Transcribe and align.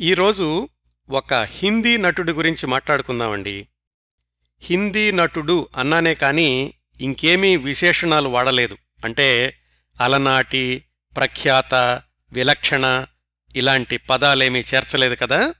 ఈరోజు 0.00 0.68
ఒక 1.10 1.34
హిందీ 1.34 1.96
నటుడి 1.96 2.32
గురించి 2.32 2.66
మాట్లాడుకుందామండి. 2.66 3.68
హిందీ 4.62 5.10
నటుడు 5.10 5.68
అన్నానే 5.76 6.14
కాని 6.14 6.74
ఇంకేమీ 7.00 7.56
విశేషణాలు 7.56 8.28
వాడలేదు. 8.28 8.76
అంటే 9.04 9.56
అలనాటి 10.00 10.84
ప్రఖ్యాత 11.16 12.02
విలక్షణ 12.32 13.06
ఇలాంటి 13.56 13.96
పదాలేమీ 13.96 14.60
చేర్చలేదు 14.60 15.14
కదా? 15.14 15.54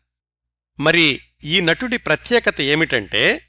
మరి 0.81 1.21
ఈ 1.45 1.61
నటుడి 1.61 1.97
ప్రత్యేకత 1.97 2.61
ఏమిటంటే 2.61 3.41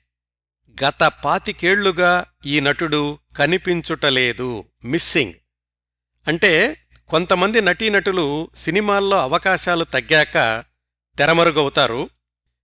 గత 0.83 1.11
పాతికేళ్ళుగా 1.25 2.25
ఈ 2.45 2.59
నటుడు 2.59 3.19
కనిపించుటలేదు. 3.37 4.63
మిస్సింగ్. 4.85 5.33
అంటే 6.27 6.77
కొంతమంది 7.09 7.61
నటీనటులు 7.61 8.49
సినిమాల్లో 8.55 9.17
అవకాశాలు 9.17 9.83
తగ్గాక 9.83 10.63
తెరమరుగవుతారు. 11.17 12.09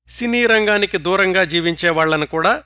సినీ 0.09 0.45
రంగానికి 0.45 0.97
దూరంగా 0.97 1.43
జీవించే 1.43 1.89
వాళ్ళను 1.89 2.25
కూడా 2.25 2.63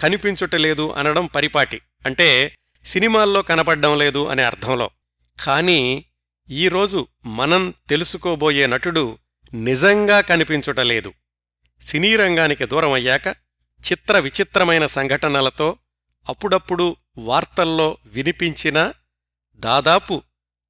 కనిపించుటలేదు 0.00 0.92
అనడం 0.92 1.26
పరిపాటి. 1.26 1.80
అంటే 2.06 2.56
సినిమాల్లో 2.84 3.42
కనపడ్డం 3.42 3.98
లేదు 3.98 4.26
అనే 4.26 4.42
అర్థంలో. 4.42 4.90
కానీ 5.44 6.04
ఈరోజు 6.50 7.06
మనం 7.26 7.74
తెలుసుకోబోయే 7.88 8.66
నటుడు 8.66 9.18
నిజంగా 9.54 10.20
కనిపించుటలేదు. 10.20 11.12
సినీ 11.82 12.16
రంగానికి 12.16 12.66
దూరమయ్యాక 12.66 13.26
చిత్ర 13.92 14.18
విచిత్రమైన 14.18 14.86
సంఘటనలతో 14.86 15.76
అప్పుడప్పుడు 16.28 16.96
వార్తల్లో 17.18 17.96
వినిపించిన 18.06 18.92
దాదాపు 19.54 20.22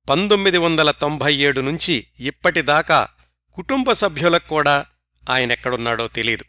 పంతొమ్మిది 0.09 0.59
వందల 0.59 0.91
తొంభై 0.91 1.35
ఏడు 1.35 1.61
నుంచి 1.61 2.07
ఇప్పటిదాకా 2.21 3.09
కుటుంబ 3.55 3.93
సభ్యులకు 3.93 4.49
కూడా 4.49 4.87
ఆయనెక్కడున్నాడో 5.31 6.09
తెలీదు. 6.09 6.45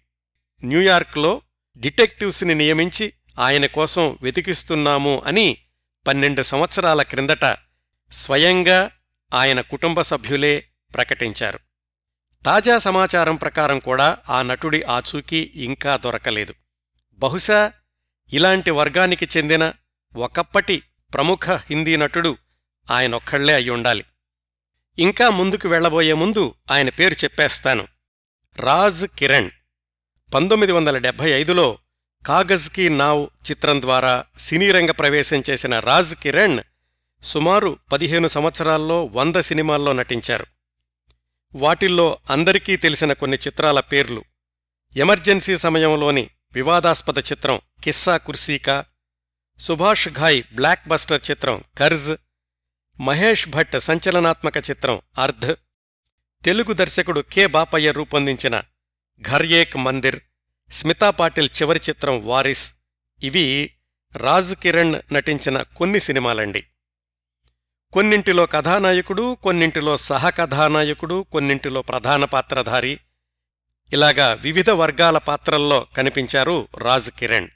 న్యూయార్క్లో 0.63 1.41
డిటెక్టివ్స్ని 1.77 2.55
నియమించి 2.55 3.13
ఆయన 3.39 3.65
కోసం 3.65 4.17
వెతికిస్తున్నాము 4.21 5.23
అని 5.25 5.57
పన్నెండు 6.07 6.43
సంవత్సరాల 6.43 7.01
క్రిందట 7.01 7.57
స్వయంగా 8.11 8.91
ఆయన 9.33 9.61
కుటుంబ 9.61 10.01
సభ్యులే 10.01 10.67
ప్రకటించారు. 10.93 11.59
తాజా 12.45 12.77
సమాచారం 12.77 13.35
ప్రకారం 13.35 13.79
కూడా 13.79 14.17
ఆ 14.29 14.41
నటుడి 14.41 14.83
ఆచూకీ 14.83 15.51
ఇంకా 15.55 15.97
దొరకలేదు. 15.97 16.53
బహుశా 17.13 17.71
ఇలాంటి 18.33 18.71
వర్గానికి 18.71 19.27
చెందిన 19.37 19.73
ఒకప్పటి 20.15 20.83
ప్రముఖ 21.13 21.49
హిందీ 21.49 21.95
నటుడు 21.95 22.37
ఆయనొక్కళ్ళే 22.91 23.53
అయ్యుండాలి. 23.53 24.03
ఇంకా 24.99 25.29
ముందుకు 25.29 25.67
వెళ్ళబోయే 25.67 26.13
ముందు 26.13 26.55
ఆయన 26.71 26.89
పేరు 26.89 27.13
చెప్పేస్తాను. 27.13 27.87
రాజ్ 28.57 29.05
కిరణ్. 29.05 29.49
పంతొమ్మిది 30.33 30.71
వందల 30.71 30.97
డెబ్భై 30.97 31.31
ఐదులో 31.31 31.77
కాగజ్ 32.25 32.69
కీ 32.69 32.89
నావ్ 32.89 33.27
చిత్రం 33.51 33.81
ద్వారా 33.81 34.25
సినీరంగ 34.39 34.91
ప్రవేశం 34.91 35.43
చేసిన 35.49 35.79
రాజ్ 35.79 36.15
కిరణ్ 36.15 36.59
సుమారు 37.23 37.77
పదిహేను 37.91 38.27
సంవత్సరాల్లో 38.27 39.05
వంద 39.05 39.35
సినిమాల్లో 39.35 39.93
నటించారు. 39.93 40.45
వాటిల్లో 41.55 42.17
అందరికీ 42.29 42.75
తెలిసిన 42.75 43.13
కొన్ని 43.13 43.37
చిత్రాల 43.37 43.79
పేర్లు. 43.79 44.23
ఎమర్జెన్సీ 44.95 45.57
సమయంలోని 45.57 46.29
వివాదాస్పద 46.53 47.17
చిత్రం 47.17 47.59
కిస్సా 47.83 48.17
కుర్సీకా 48.17 48.85
సుభాష్ 49.59 50.09
ఘాయ్ 50.09 50.43
బ్లాక్ 50.53 50.87
బస్టర్ 50.87 51.21
చిత్రం 51.31 51.63
కర్జ్ 51.77 52.15
మహేష్ 52.99 53.49
భట్ 53.49 53.79
సంచలనాత్మక 53.79 54.57
చిత్రం 54.57 55.01
అర్ధ్. 55.17 55.55
తెలుగు 56.45 56.73
దర్శకుడు 56.73 57.21
కె. 57.21 57.47
బాపయ్య 57.47 57.91
రూపొందించిన 57.91 58.61
ఘర్యేక్ 59.21 59.77
మందిర్ 59.77 60.19
స్మితా 60.71 61.09
పాటిల్ 61.09 61.49
చివరి 61.61 61.79
చిత్రం 61.89 62.25
వారిస్. 62.25 62.73
ఇవి 63.23 63.73
రాజ్ 64.17 64.55
కిరణ్ 64.55 65.13
నటించిన 65.13 65.61
కొన్ని 65.61 65.99
సినిమాలండి. 65.99 66.63
కొన్నింటిలో 67.93 68.45
కథానాయకుడు 68.45 69.35
కొన్నింటిలో 69.35 69.97
సహకథానాయకుడు 69.97 71.25
కొన్నింటిలో 71.31 71.81
ప్రధాన 71.81 72.25
పాత్రధారి. 72.25 72.99
ఇలాగా 73.93 74.33
వివిధ 74.33 74.69
వర్గాల 74.69 75.17
పాత్రల్లో 75.17 75.87
కనిపించారు 75.97 76.67
రాజ్ 76.77 77.11
కిరణ్. 77.11 77.47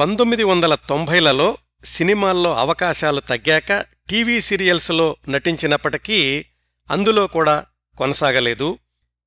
పంతొమ్మిది 0.00 0.44
వందల 0.44 0.74
తొంభైలలో 0.74 1.58
సినిమాల్లో 1.84 2.54
అవకాశాలు 2.54 3.20
తగ్గాక 3.20 3.91
టీవీ 4.10 4.40
సీరియల్స్లో 4.40 5.16
నటించినప్పటికీ 5.28 6.44
అందులో 6.90 7.26
కూడా 7.26 7.64
కొనసాగలేదు. 7.98 8.78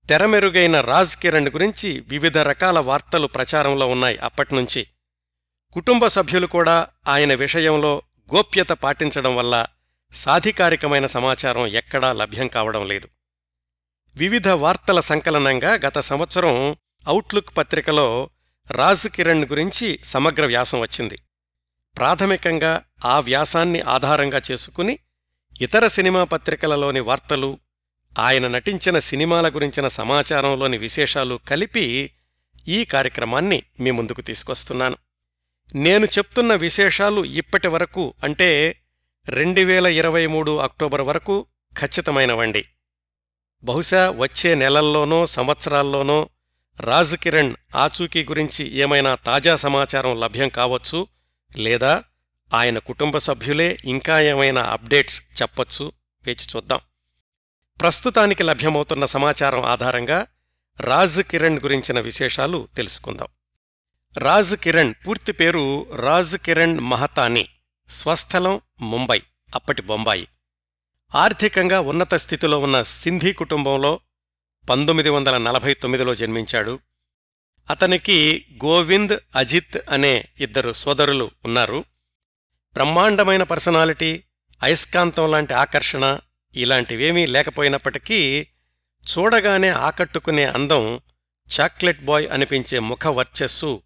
తెరమెరుగైన 0.10 0.82
రాజ్ 0.82 1.18
కిరణ్ 1.18 1.50
గురించి 1.50 2.00
వివిధ 2.00 2.38
రకాల 2.38 2.80
వార్తలు 2.80 3.28
ప్రచారంలో 3.28 3.88
ఉన్నాయి 3.88 4.18
అప్పట్నుంచి. 4.18 4.88
కుటుంబ 5.74 6.08
సభ్యులు 6.08 6.48
కూడా 6.48 6.88
ఆయన 7.08 7.34
విషయంలో 7.34 8.02
గోప్యత 8.36 8.68
పాటించడం 8.68 9.36
వల్ల 9.36 9.66
సాధికారికమైన 10.14 11.06
సమాచారం 11.06 11.68
ఎక్కడా 11.68 12.14
లభ్యం 12.14 12.48
కావడం 12.48 12.88
లేదు. 12.88 13.08
వివిధ 14.16 14.48
వార్తల 14.48 15.00
సంకలనంగా 15.00 15.74
గత 15.74 16.00
సంవత్సరం 16.00 16.76
అవుట్లుక్ 17.08 17.58
పత్రికలో 17.58 18.30
రాజ్ 18.72 19.08
కిరణ్ 19.08 19.46
గురించి 19.46 20.00
సమగ్ర 20.04 20.46
వ్యాసం 20.46 20.80
వచ్చింది. 20.80 21.20
ప్రాథమికంగా 21.98 22.82
ఆ 23.06 23.20
వ్యాసాన్ని 23.20 23.82
ఆధారంగా 23.82 24.42
చేసుకుని 24.52 25.00
ఇతర 25.62 25.88
సినిమా 25.88 26.24
పత్రికలలోని 26.24 27.00
వార్తలు 27.00 27.60
ఆయన 28.20 28.48
నటించిన 28.48 29.00
సినిమాల 29.00 29.50
గురించిన 29.50 29.88
సమాచారంలోని 29.88 30.78
విశేషాలు 30.78 31.40
కలిపి 31.48 32.12
ఈ 32.68 32.86
కార్యక్రమాన్ని 32.86 33.64
మీ 33.80 33.92
ముందుకు 33.92 34.22
తీసుకొస్తున్నాను. 34.22 34.98
నేను 35.76 36.06
చెప్తున్న 36.06 36.56
విశేషాలు 36.56 37.26
ఇప్పటి 37.26 37.68
వరకు 37.68 38.14
అంటే 38.24 38.82
రెండు 39.30 39.62
వేల 39.62 39.86
ఇరవై 39.86 40.28
మూడు 40.28 40.58
అక్టోబర్ 40.58 41.02
వరకు 41.02 41.46
ఖచ్చితమైనవండి. 41.80 42.66
బహుశా 43.64 44.10
వచ్చే 44.10 44.56
నెలల్లోనో 44.56 45.26
సంవత్సరాల్లోనో 45.26 46.30
రాజ్ 46.80 47.18
కిరణ్ 47.18 47.56
ఆచూకీ 47.76 48.24
గురించి 48.24 48.76
ఏమైనా 48.76 49.16
తాజా 49.16 49.56
సమాచారం 49.56 50.20
లభ్యం 50.20 50.50
కావచ్చు 50.50 51.08
లేదా 51.58 52.04
ఆయన 52.54 52.78
కుటుంబ 52.78 53.18
సభ్యులే 53.18 53.78
ఇంకా 53.86 54.22
ఏమైనా 54.22 54.64
అప్డేట్స్ 54.64 55.24
చెప్పొచ్చు? 55.42 55.92
వేచి 56.26 56.48
చూద్దాం. 56.56 56.80
ప్రస్తుతానికి 57.82 58.44
లభ్యమవుతున్న 58.44 59.06
సమాచారం 59.06 59.66
ఆధారంగా 59.66 60.28
రాజ్ 60.82 61.22
కిరణ్ 61.22 61.60
గురించిన 61.60 62.00
విశేషాలు 62.00 62.68
తెలుసుకుందాం. 62.76 63.28
రాజ్ 64.18 64.56
కిరణ్ 64.56 64.94
పూర్తి 65.08 65.32
పేరు 65.32 65.92
రాజ్ 65.96 66.38
కిరణ్ 66.38 66.80
మహతాని. 66.80 67.50
స్వస్థలం 67.90 68.62
ముంబై 68.82 69.22
అప్పటి 69.56 69.82
బొంబాయి. 69.82 70.28
ఆర్థికంగా 71.16 71.80
ఉన్నత 71.80 72.16
స్థితిలో 72.16 72.60
ఉన్న 72.60 72.82
సింధీ 72.82 73.34
కుటుంబంలో 73.34 74.00
పంతొమ్మిది 74.70 75.10
వందల 75.10 75.38
నలభై 75.38 75.74
తొమ్మిదిలో 75.74 76.16
జన్మించాడు. 76.16 76.80
అతనికి 77.70 78.46
గోవింద్ 78.66 79.20
అజిత్ 79.36 79.78
అనే 79.90 80.26
ఇద్దరు 80.40 80.72
సోదరులు 80.72 81.32
ఉన్నారు. 81.46 81.84
బ్రహ్మాండమైన 82.74 83.44
పర్సనాలిటీ 83.44 84.24
అయస్కాంతం 84.64 85.32
లాంటి 85.32 85.54
ఆకర్షణ 85.54 86.20
ఇలాంటివేమీ 86.56 87.26
లేకపోయినప్పటికీ 87.26 88.48
చూడగానే 89.06 89.70
ఆకట్టుకునే 89.70 90.46
అందం 90.46 91.02
చాక్లెట్ 91.60 92.06
బాయ్ 92.06 92.30
అనిపించే 92.32 92.80
ముఖ 92.80 93.08
వర్చస్సు 93.08 93.82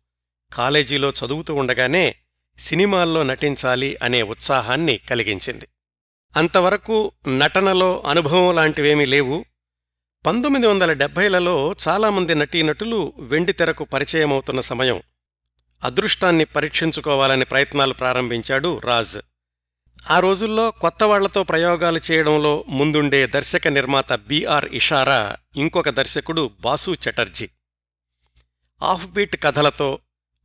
కాలేజీలో 0.53 1.09
చదువుతూ 1.09 1.55
ఉండగానే 1.55 2.15
సినిమాల్లో 2.59 3.23
నటించాలి 3.23 3.97
అనే 4.03 4.21
ఉత్సాహాన్ని 4.21 4.97
కలిగించింది. 4.97 5.67
అంతవరకు 6.35 7.11
నటనలో 7.27 8.03
అనుభవం 8.07 8.55
లాంటివేమీ 8.55 9.05
లేవు. 9.05 9.45
పంతొమ్మిది 10.25 10.67
వందల 10.67 10.93
డెబ్భైలలో 10.93 11.75
చాలామంది 11.87 12.35
నటీనటులు 12.35 13.13
వెండితెరకు 13.19 13.83
పరిచయమవుతున్న 13.83 14.59
సమయం. 14.59 15.01
అదృష్టాన్ని 15.83 16.45
పరీక్షించుకోవాలని 16.45 17.45
ప్రయత్నాలు 17.45 17.93
ప్రారంభించాడు 17.93 18.81
రాజ్. 18.85 19.19
ఆ 20.11 20.19
రోజుల్లో 20.19 20.71
కొత్త 20.71 21.03
వాళ్ళతో 21.03 21.43
ప్రయోగాలు 21.43 22.01
చేయడంలో 22.11 22.65
ముందుండే 22.67 23.27
దర్శక 23.27 23.67
నిర్మాత 23.67 24.13
బీఆర్ 24.13 24.65
ఇషారా 24.65 25.35
ఇంకొక 25.55 25.89
దర్శకుడు 25.89 26.51
బాసు 26.61 26.97
చటర్జీ. 27.09 27.49
ఆఫ్బీట్ 28.83 29.43
కథలతో 29.43 29.99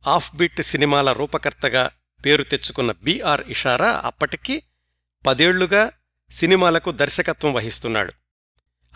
ఆఫ్బీట్ 0.07 0.61
సినిమాల 0.61 1.11
రూపకర్తగా 1.11 1.89
పేరు 2.25 2.43
తెచ్చుకున్న 2.43 2.91
బీఆర్ 2.91 3.41
ఇషారా 3.47 4.01
అప్పటికి 4.05 4.63
పదేళ్ళుగా 5.25 5.91
సినిమాలకు 6.31 6.91
దర్శకత్వం 6.91 7.53
వహిస్తున్నాడు. 7.53 8.13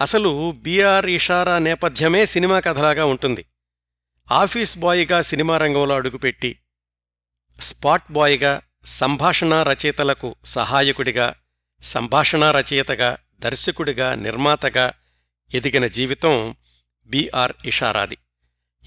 అసలు 0.02 0.52
బీఆర్ 0.52 1.06
ఇషారా 1.06 1.60
నేపథ్యమే 1.60 2.26
సినిమా 2.26 2.60
కథలాగా 2.60 3.06
ఉంటుంది. 3.06 3.46
ఆఫీస్ 4.32 4.78
బాయ్గా 4.78 5.22
సినిమా 5.22 5.58
రంగంలో 5.58 5.96
అడుగుపెట్టి 5.96 6.60
స్పాట్ 7.60 8.12
బాయ్గా 8.12 8.62
సంభాషణా 8.86 9.64
రచయితలకు 9.64 10.36
సహాయకుడిగా 10.46 11.36
సంభాషణా 11.84 12.52
రచయితగా 12.52 13.18
దర్శకుడిగా 13.40 14.16
నిర్మాతగా 14.16 14.94
ఎదిగిన 15.54 15.88
జీవితం 15.88 16.56
బిఆర్ 17.06 17.54
ఇషారాది. 17.66 18.18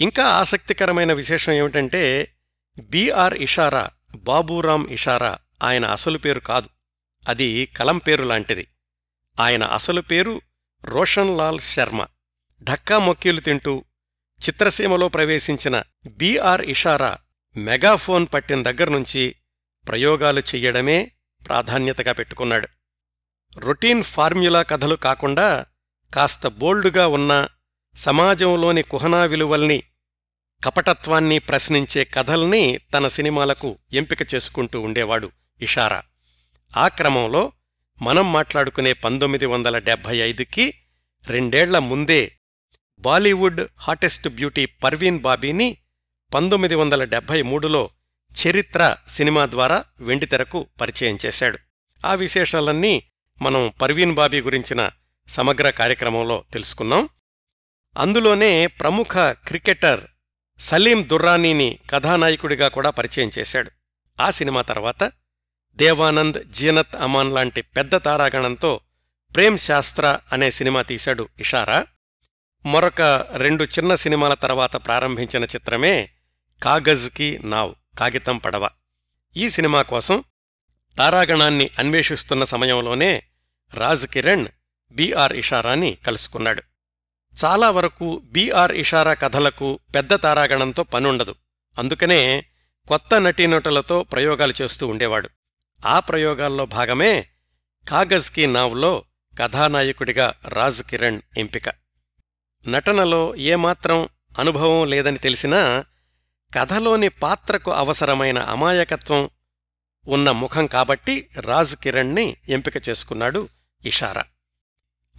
ఇంకా 0.00 0.24
ఆసక్తికరమైన 0.24 1.12
విశేషం 1.12 1.52
ఏమిటంటే 1.52 2.32
బిఆర్ 2.78 3.34
ఇషారా 3.34 3.90
బాబూరాం 4.14 4.88
ఇషారా 4.90 5.38
ఆయన 5.62 5.84
అసలు 5.84 6.18
పేరు 6.18 6.40
కాదు. 6.40 6.68
అది 7.28 7.66
కలం 7.66 7.98
పేరు 7.98 8.24
లాంటిది. 8.24 8.66
ఆయన 9.40 9.62
అసలు 9.62 10.00
పేరు 10.00 10.40
రోషన్ 10.84 11.38
లాల్ 11.38 11.60
శర్మ 11.60 12.06
ఢక్కా 12.62 12.98
మొక్కీలు 12.98 13.40
తింటూ 13.40 13.84
చిత్రసీమలో 14.48 15.08
ప్రవేశించిన 15.08 15.82
బీఆర్ 16.06 16.62
ఇషారా 16.62 17.18
మెగాఫోన్ 17.56 18.26
పట్టిన 18.34 18.62
దగ్గర్నుంచి 18.62 19.36
ప్రయోగాలు 19.88 20.40
చెయ్యడమే 20.40 21.12
ప్రాధాన్యతగా 21.48 22.12
పెట్టుకున్నాడు. 22.12 22.68
రొటీన్ 23.58 24.02
ఫార్మ్యులా 24.02 24.62
కథలు 24.62 24.94
కాకుండా 24.94 25.66
కాస్త 26.14 26.46
బోల్డుగా 26.46 27.06
ఉన్న 27.06 27.48
సమాజంలోని 27.96 28.82
కుహనా 28.82 29.24
విలువల్ని 29.24 29.82
కపటత్వాన్ని 30.64 31.38
ప్రశ్నించే 31.38 32.04
కథల్ని 32.04 32.78
తన 32.78 33.08
సినిమాలకు 33.08 33.78
ఎంపిక 33.92 34.34
చేసుకుంటూ 34.34 34.80
ఉండేవాడు 34.80 35.30
ఇషారా. 35.60 36.02
ఆ 36.76 36.88
క్రమంలో 36.88 37.52
మనం 38.02 38.32
మాట్లాడుకునే 38.32 38.92
పంతొమ్మిది 38.92 39.46
వందల 39.46 39.78
డెబ్భై 39.78 40.16
ఐదుకి 40.16 40.74
రెండేళ్ళ 41.26 41.78
ముందే 41.78 42.38
బాలీవుడ్ 42.98 43.60
హాటెస్ట్ 43.78 44.28
బ్యూటీ 44.28 44.66
పర్వీన్ 44.66 45.20
బాబీని 45.20 45.76
పంతొమ్మిది 46.34 46.74
వందల 46.74 47.04
డెబ్భై 47.04 47.42
మూడులో 47.42 47.90
చరిత్ర 48.46 48.96
సినిమా 49.08 49.46
ద్వారా 49.46 49.84
వెండితెరకు 50.00 50.66
పరిచయం 50.80 51.18
చేశాడు. 51.26 51.58
ఆ 52.06 52.14
విశేషాలన్నీ 52.14 53.02
మనం 53.42 53.72
పర్వీన్ 53.82 54.14
బాబీ 54.14 54.40
గురించిన 54.40 54.90
సమగ్ర 55.28 55.70
కార్యక్రమంలో 55.70 56.44
తెలుసుకున్నాం. 56.52 57.08
అందులోనే 57.98 58.66
ప్రముఖ 58.66 59.18
క్రికెటర్ 59.18 60.00
సలీం 60.58 61.08
దుర్రానీని 61.08 61.78
కథానాయకుడిగా 61.90 62.68
కూడా 62.68 62.90
పరిచయం 62.90 63.30
చేశాడు. 63.38 63.70
ఆ 64.22 64.30
సినిమా 64.30 64.62
తర్వాత 64.62 65.12
దేవానంద్ 65.76 66.44
జీనత్ 66.44 66.96
అమాన్ 66.96 67.34
లాంటి 67.34 67.62
పెద్ద 67.62 68.04
తారాగణంతో 68.04 68.80
ప్రేమ్ 69.36 69.58
శాస్త్ర 69.58 70.18
అనే 70.32 70.50
సినిమా 70.50 70.82
తీశాడు 70.82 71.28
ఇషారా. 71.38 71.86
మరొక 72.66 73.02
రెండు 73.36 73.64
చిన్న 73.64 73.94
సినిమాల 73.94 74.34
తర్వాత 74.34 74.76
ప్రారంభించిన 74.76 75.44
చిత్రమే 75.44 76.10
కాగజ్కి 76.62 77.38
నావ్ 77.44 77.74
కాగితం 77.98 78.38
పడవ. 78.38 78.68
ఈ 79.36 79.50
సినిమా 79.50 79.82
కోసం 79.82 80.24
తారాగణాన్ని 80.98 81.70
అన్వేషిస్తున్న 81.78 82.44
సమయంలోనే 82.44 83.22
రాజ్ 83.74 84.06
కిరణ్ 84.06 84.46
బీఆర్ 84.92 85.32
ఇషారాని 85.32 85.98
కలుసుకున్నాడు. 86.06 86.62
చాలా 87.44 87.70
వరకు 87.70 88.22
బీఆర్ 88.24 88.72
ఇషారా 88.72 89.14
కథలకు 89.14 89.78
పెద్ద 89.94 90.22
తారాగణంతో 90.22 90.82
పనుండదు. 90.82 91.34
అందుకనే 91.78 92.44
కొత్త 92.88 93.20
నటీనటులతో 93.20 94.02
ప్రయోగాలు 94.02 94.54
చేస్తూ 94.62 94.86
ఉండేవాడు. 94.86 95.30
ఆ 95.84 96.00
ప్రయోగాల్లో 96.00 96.66
భాగమే 96.66 97.28
కాగజ్కి 97.88 98.46
నావ్లో 98.46 99.04
కథానాయకుడిగా 99.38 100.34
రాజ్ 100.48 100.82
కిరణ్ 100.82 101.20
ఎంపిక. 101.36 101.68
నటనలో 102.68 103.36
ఏమాత్రం 103.36 104.08
అనుభవం 104.38 104.86
లేదని 104.86 105.18
తెలిసినా 105.18 105.84
కథలోని 106.54 107.08
పాత్రకు 107.08 107.70
అవసరమైన 107.70 108.38
అమాయకత్వం 108.38 109.30
ఉన్న 110.08 110.30
ముఖం 110.30 110.66
కాబట్టి 110.66 111.30
రాజ్ 111.36 111.76
కిరణ్ని 111.76 112.36
ఎంపిక 112.48 112.88
చేసుకున్నాడు 112.88 113.48
ఇషారా. 113.84 114.24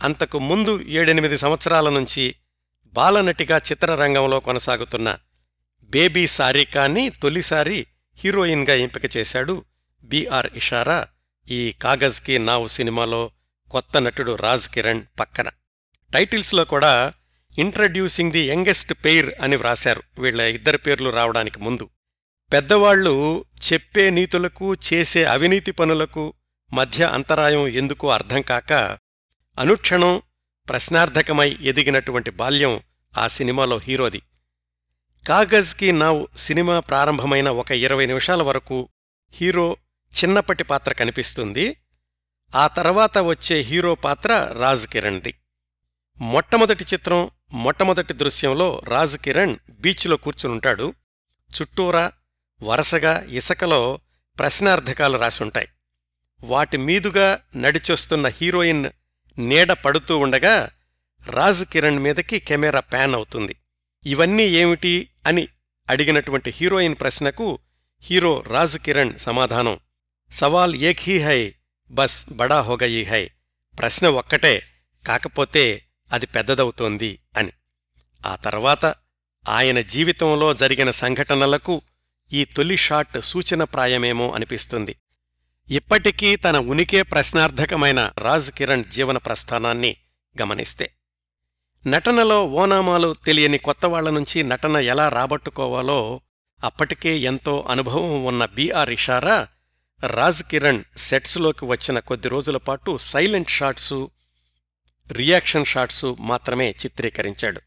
అంతకు 0.03 0.39
ముందు 0.39 0.81
ఏడెనిమిది 0.81 1.37
సంవత్సరాల 1.37 1.89
నుంచి 1.89 2.35
బాలనటిగా 2.85 3.57
చిత్రరంగంలో 3.57 4.39
కొనసాగుతున్న 4.39 5.17
బేబీ 5.83 6.27
సారికాని 6.27 7.09
తొలిసారి 7.09 7.87
హీరోయిన్గా 8.17 8.73
ఎంపిక 8.73 9.17
చేశాడు 9.17 9.65
బీఆర్ 10.03 10.49
ఇషారా 10.55 11.07
ఈ 11.49 11.71
కాగజ్కి 11.71 12.39
నావు 12.39 12.67
సినిమాలో 12.67 13.31
కొత్త 13.71 14.01
నటుడు 14.01 14.35
రాజ్ 14.35 14.69
కిరణ్ 14.69 15.01
పక్కన. 15.19 15.49
టైటిల్స్లో 16.13 16.65
కూడా 16.65 17.13
ఇంట్రడ్యూసింగ్ 17.59 18.31
ది 18.31 18.39
యంగెస్ట్ 18.39 18.93
పెయిర్ 18.93 19.33
అని 19.41 19.55
వ్రాశారు. 19.55 20.03
వీళ్ళ 20.19 20.41
ఇద్దరి 20.41 20.77
పేర్లు 20.77 21.09
రావడానికి 21.09 21.59
ముందు. 21.59 21.89
పెద్దవాళ్ళు 22.53 23.45
చెప్పే 23.73 24.09
నీతులకు 24.09 24.73
చేసే 24.73 25.23
అవినీతి 25.23 25.71
పనులకు 25.71 26.33
మధ్య 26.73 27.05
అంతరాయం 27.05 27.67
ఎందుకో 27.67 28.09
అర్థం 28.09 28.41
కాక 28.41 28.73
అనుక్షణం 29.59 30.21
ప్రశ్నార్థకమై 30.69 31.57
ఎదిగినటువంటి 31.61 32.31
బాల్యం 32.31 32.81
ఆ 33.17 33.27
సినిమాలో 33.27 33.77
హీరోది. 33.77 34.21
కాగజ్కి 35.27 35.91
నావ్ 35.91 36.27
సినిమా 36.37 36.79
ప్రారంభమైన 36.79 37.49
ఒక 37.49 37.71
ఇరవై 37.71 38.05
నిమిషాల 38.05 38.41
వరకు 38.43 38.89
హీరో 39.33 39.77
చిన్నప్పటి 40.17 40.63
పాత్ర 40.63 40.93
కనిపిస్తుంది. 40.93 41.77
ఆ 42.55 42.67
తర్వాత 42.67 43.17
వచ్చే 43.17 43.59
హీరో 43.59 43.95
పాత్ర 43.95 44.55
రాజ్ 44.59 44.87
కిరణ్ది 44.87 45.33
మొట్టమొదటి 46.19 46.85
చిత్రం 46.93 47.29
మొట్టమొదటి 47.51 48.13
దృశ్యంలో 48.13 48.81
రాజ్ 48.83 49.17
కిరణ్ 49.17 49.55
బీచ్లో 49.69 50.17
కూర్చునుంటాడు. 50.17 50.93
చుట్టూరా 51.55 52.11
వరసగా 52.63 53.25
ఇసకలో 53.29 53.99
ప్రశ్నార్థకాలు 54.39 55.17
రాసుంటాయి. 55.17 55.67
వాటి 56.41 56.77
మీదుగా 56.77 57.39
నడిచొస్తున్న 57.55 58.27
హీరోయిన్ 58.27 58.89
నీడ 59.37 59.71
పడుతూ 59.71 60.17
ఉండగా 60.17 60.69
రాజ్ 61.29 61.65
కిరణ్ 61.65 61.99
మీదకి 61.99 62.39
కెమెరా 62.39 62.79
ప్యాన్ 62.79 63.15
అవుతుంది. 63.15 63.55
ఇవన్నీ 64.05 64.43
ఏమిటి 64.43 65.09
అని 65.27 65.47
అడిగినటువంటి 65.89 66.49
హీరోయిన్ 66.55 66.95
ప్రశ్నకు 66.95 67.59
హీరో 68.03 68.43
రాజ్ 68.47 68.79
కిరణ్ 68.79 69.19
సమాధానం. 69.19 69.79
సవాల్ 70.33 70.75
ఏక్ 70.75 70.99
హీ 71.01 71.19
హై 71.19 71.55
బస్ 71.91 72.25
బడా 72.31 72.61
హోగయీ 72.61 73.03
హై. 73.03 73.29
ప్రశ్న 73.79 74.07
ఒక్కటే 74.07 74.63
కాకపోతే 75.07 75.83
అది 76.11 76.25
పెద్దదవుతోంది 76.25 77.19
అని. 77.37 77.51
ఆ 78.25 78.35
తర్వాత 78.35 78.85
ఆయన 79.49 79.81
జీవితంలో 79.81 80.53
జరిగిన 80.53 80.91
సంఘటనలకు 80.91 81.81
ఈ 82.33 82.45
తొలి 82.45 82.77
షాట్ 82.77 83.21
సూచనప్రాయమేమో 83.21 84.31
అనిపిస్తుంది. 84.31 84.95
ఇప్పటికీ 85.69 86.35
తన 86.35 86.57
ఉనికే 86.57 87.03
ప్రశ్నార్థకమైన 87.03 88.11
రాజ్ 88.17 88.51
కిరణ్ 88.51 88.83
జీవన 88.83 89.17
ప్రస్థానాన్ని 89.17 89.97
గమనిస్తే. 90.41 90.93
నటనలో 91.87 92.47
ఓనామాలు 92.47 93.15
తెలియని 93.25 93.57
కొత్తవాళ్ళ 93.57 94.09
నుంచి 94.09 94.43
నటన 94.43 94.77
ఎలా 94.77 95.09
రాబట్టుకోవాలో 95.09 96.21
అప్పటికే 96.63 97.17
ఎంతో 97.17 97.65
అనుభవం 97.69 98.25
ఉన్న 98.25 98.45
బిఆర్ 98.45 98.89
ఇషారా 98.89 99.47
రాజ్ 100.07 100.43
కిరణ్ 100.43 100.83
సెట్స్లోకి 100.97 101.65
వచ్చిన 101.65 101.99
కొద్ది 101.99 102.27
రోజుల 102.27 102.57
పాటు 102.57 102.97
సైలెంట్ 102.97 103.49
షాట్సు 103.49 104.11
రియాక్షన్ 105.11 105.65
షాట్సు 105.65 106.17
మాత్రమే 106.19 106.71
చిత్రీకరించాడు. 106.71 107.61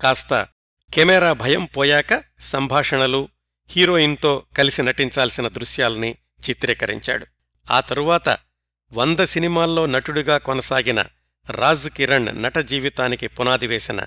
కాస్త 0.00 0.46
కెమెరా 0.94 1.32
భయం 1.32 1.64
పోయాక 1.64 2.24
సంభాషణలు 2.40 3.28
హీరోయిన్తో 3.70 4.42
కలిసి 4.58 4.82
నటించాల్సిన 4.82 5.48
దృశ్యాల్ని 5.48 6.16
చిత్రీకరించాడు. 6.50 7.26
ఆ 7.70 7.80
తరువాత 7.80 8.38
వంద 8.92 9.20
సినిమాల్లో 9.20 9.86
నటుడిగా 9.86 10.38
కొనసాగిన 10.38 11.04
రాజ్ 11.50 11.90
కిరణ్ 11.90 12.42
నట 12.42 12.58
జీవితానికి 12.58 13.26
పునాది 13.26 13.66
వేసిన 13.66 14.00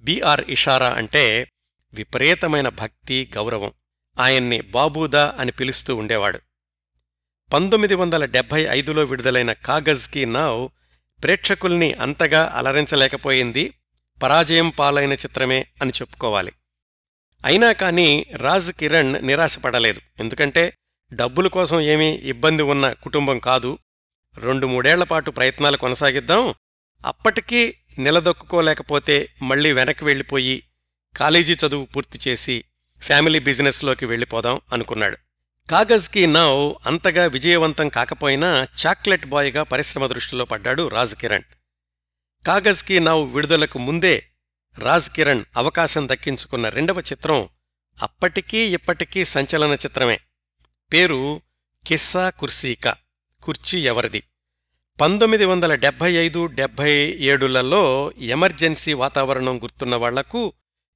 బిఆర్ 0.00 0.44
ఇషారా 0.48 0.88
అంటే 0.88 1.50
విపరీతమైన 1.94 2.68
భక్తి 2.68 3.30
గౌరవం. 3.34 3.72
ఆయన్ని 4.18 4.60
బాబూదా 4.60 5.36
అని 5.38 5.52
పిలుస్తూ 5.52 5.96
ఉండేవాడు. 5.96 6.40
పంతొమ్మిది 7.52 7.94
వందల 7.94 8.24
డెబ్భై 8.24 8.62
ఐదులో 8.62 9.04
విడుదలైన 9.04 9.52
కాగజ్కి 9.52 10.26
నావ్ 10.26 10.68
ప్రేక్షకుల్ని 11.22 11.92
అంతగా 11.92 12.52
అలరించలేకపోయింది 12.54 13.74
పరాజయం 14.22 14.68
పాలైన 14.68 15.12
చిత్రమే 15.12 15.66
అని 15.82 15.90
చెప్పుకోవాలి. 15.90 16.52
అయినా 17.44 17.72
కానీ 17.72 18.26
రాజ్ 18.36 18.72
కిరణ్ 18.72 19.26
నిరాశపడలేదు. 19.26 20.00
ఎందుకంటే 20.20 20.72
డబ్బుల 21.12 21.48
కోసం 21.48 21.80
ఏమీ 21.80 22.10
ఇబ్బంది 22.12 22.62
ఉన్న 22.62 22.92
కుటుంబం 22.92 23.38
కాదు. 23.38 23.78
రెండు 24.38 24.66
మూడేళ్ళపాటు 24.66 25.30
ప్రయత్నాలు 25.30 25.76
కొనసాగిద్దాం. 25.76 26.54
అప్పటికీ 27.06 27.74
నిలదొక్కుకోలేకపోతే 27.98 29.28
మళ్ళీ 29.42 29.72
వెనక్కి 29.72 30.04
వెళ్ళిపోయి 30.04 30.62
కాలేజీ 31.16 31.56
చదువు 31.66 31.84
పూర్తి 31.84 32.30
చేసి 32.30 32.64
ఫ్యామిలీ 33.02 33.38
బిజినెస్లోకి 33.38 34.06
వెళ్ళిపోదాం 34.06 34.60
అనుకున్నాడు. 34.72 35.18
కాగజ్కి 35.70 36.26
నావ్ 36.26 36.74
అంతగా 36.86 37.26
విజయవంతం 37.26 37.88
కాకపోయినా 37.88 38.66
చాక్లెట్ 38.86 39.26
బాయ్గా 39.26 39.62
పరిశ్రమ 39.62 40.06
దృష్టిలో 40.06 40.44
పడ్డాడు 40.44 40.88
రాజ్ 40.88 41.14
కిరణ్. 41.14 41.42
కాగజ్కి 42.46 43.00
నావ్ 43.00 43.34
విడుదలకు 43.34 43.78
ముందే 43.78 44.26
రాజ్ 44.78 45.10
కిరణ్ 45.10 45.44
అవకాశం 45.56 46.08
దక్కించుకున్న 46.08 46.68
రెండవ 46.68 47.00
చిత్రం 47.00 47.48
అప్పటికీ 48.02 48.58
ఇప్పటికీ 48.58 49.24
సంచలన 49.24 49.72
చిత్రమే. 49.72 50.20
పేరు 50.92 51.40
కిస్సా 51.86 52.30
కుర్సీకా 52.30 52.94
కుర్చీ 53.42 53.80
ఎవరిది? 53.80 54.22
పంతొమ్మిది 55.00 55.44
వందల 55.44 55.74
డెబ్భై 55.74 56.12
ఐదు 56.12 56.46
డెబ్భై 56.46 56.92
ఏడులలో 57.20 58.12
ఎమర్జెన్సీ 58.18 58.92
వాతావరణం 58.92 59.62
గుర్తున్న 59.62 59.94
వాళ్ళకు 59.94 60.52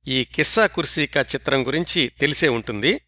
ఈ 0.09 0.25
కిస్సా 0.25 0.67
కుర్సీకా 0.67 1.21
చిత్రం 1.21 1.67
గురించి 1.67 2.13
తెలిసే 2.21 2.49
ఉంటుంది. 2.49 3.01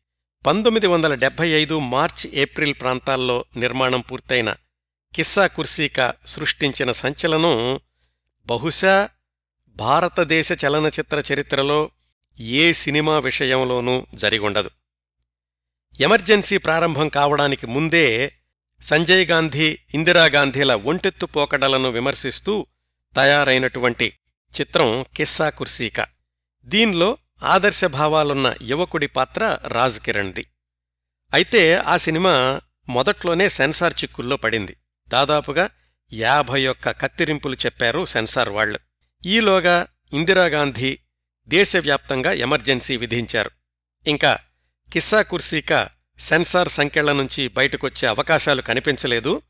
పంతొమ్మిది 0.46 0.86
వందల 0.86 1.14
డెబ్బై 1.14 1.48
ఐదు 1.48 1.78
మార్చ్ 1.78 2.26
ఏప్రిల్ 2.34 2.74
ప్రాంతాల్లో 2.80 3.44
నిర్మాణం 3.56 4.00
పూర్తయిన 4.00 4.54
కిస్సా 5.14 5.46
కుర్సీకా 5.46 6.14
సృష్టించిన 6.26 6.92
సంచలనం 6.92 7.80
బహుశా 8.46 9.08
భారతదేశ 9.76 10.48
చలనచిత్ర 10.52 11.22
చరిత్రలో 11.32 11.90
ఏ 12.38 12.72
సినిమా 12.72 13.18
విషయంలోనూ 13.18 14.06
జరిగుండదు. 14.14 14.70
ఎమర్జెన్సీ 16.00 16.58
ప్రారంభం 16.58 17.08
కావడానికి 17.08 17.66
ముందే 17.66 18.32
సంజయ్ 18.80 19.26
గాంధీ 19.26 19.78
ఇందిరాగాంధీల 19.94 20.74
ఒంటెత్తు 20.74 21.26
పోకడలను 21.26 21.90
విమర్శిస్తూ 21.90 22.66
తయారైనటువంటి 23.16 24.12
చిత్రం 24.60 25.04
కిస్సా 25.16 25.50
కుర్సీకా. 25.50 26.06
దీనిలో 26.64 27.18
ఆదర్శభావాలున్న 27.42 28.54
యువకుడి 28.62 29.06
పాత్ర 29.06 29.58
రాజ్ 29.68 30.00
కిరణ్ది 30.00 30.46
అయితే 31.34 31.74
ఆ 31.76 31.96
సినిమా 31.96 32.60
మొదట్లోనే 32.88 33.48
సెన్సార్ 33.48 33.94
చిక్కుల్లో 34.02 34.36
పడింది. 34.36 34.76
దాదాపుగా 35.08 35.70
యాభై 36.12 36.66
ఒక్క 36.66 36.90
కత్తిరింపులు 36.90 37.54
చెప్పారు 37.54 38.04
సెన్సార్ 38.04 38.48
వాళ్ళు 38.48 38.78
ఈలోగా 39.26 39.86
ఇందిరాగాంధీ 40.12 40.98
దేశవ్యాప్తంగా 41.48 42.32
ఎమర్జెన్సీ 42.32 42.96
విధించారు. 42.96 43.50
ఇంకా 44.06 44.38
కిస్సా 44.92 45.22
కుర్సీకా 45.22 45.88
సెన్సార్ 46.18 46.68
సంఖ్యల 46.68 47.12
నుంచి 47.12 47.48
బయటకొచ్చే 47.48 48.08
అవకాశాలు 48.08 48.62
కనిపించలేదు. 48.62 49.42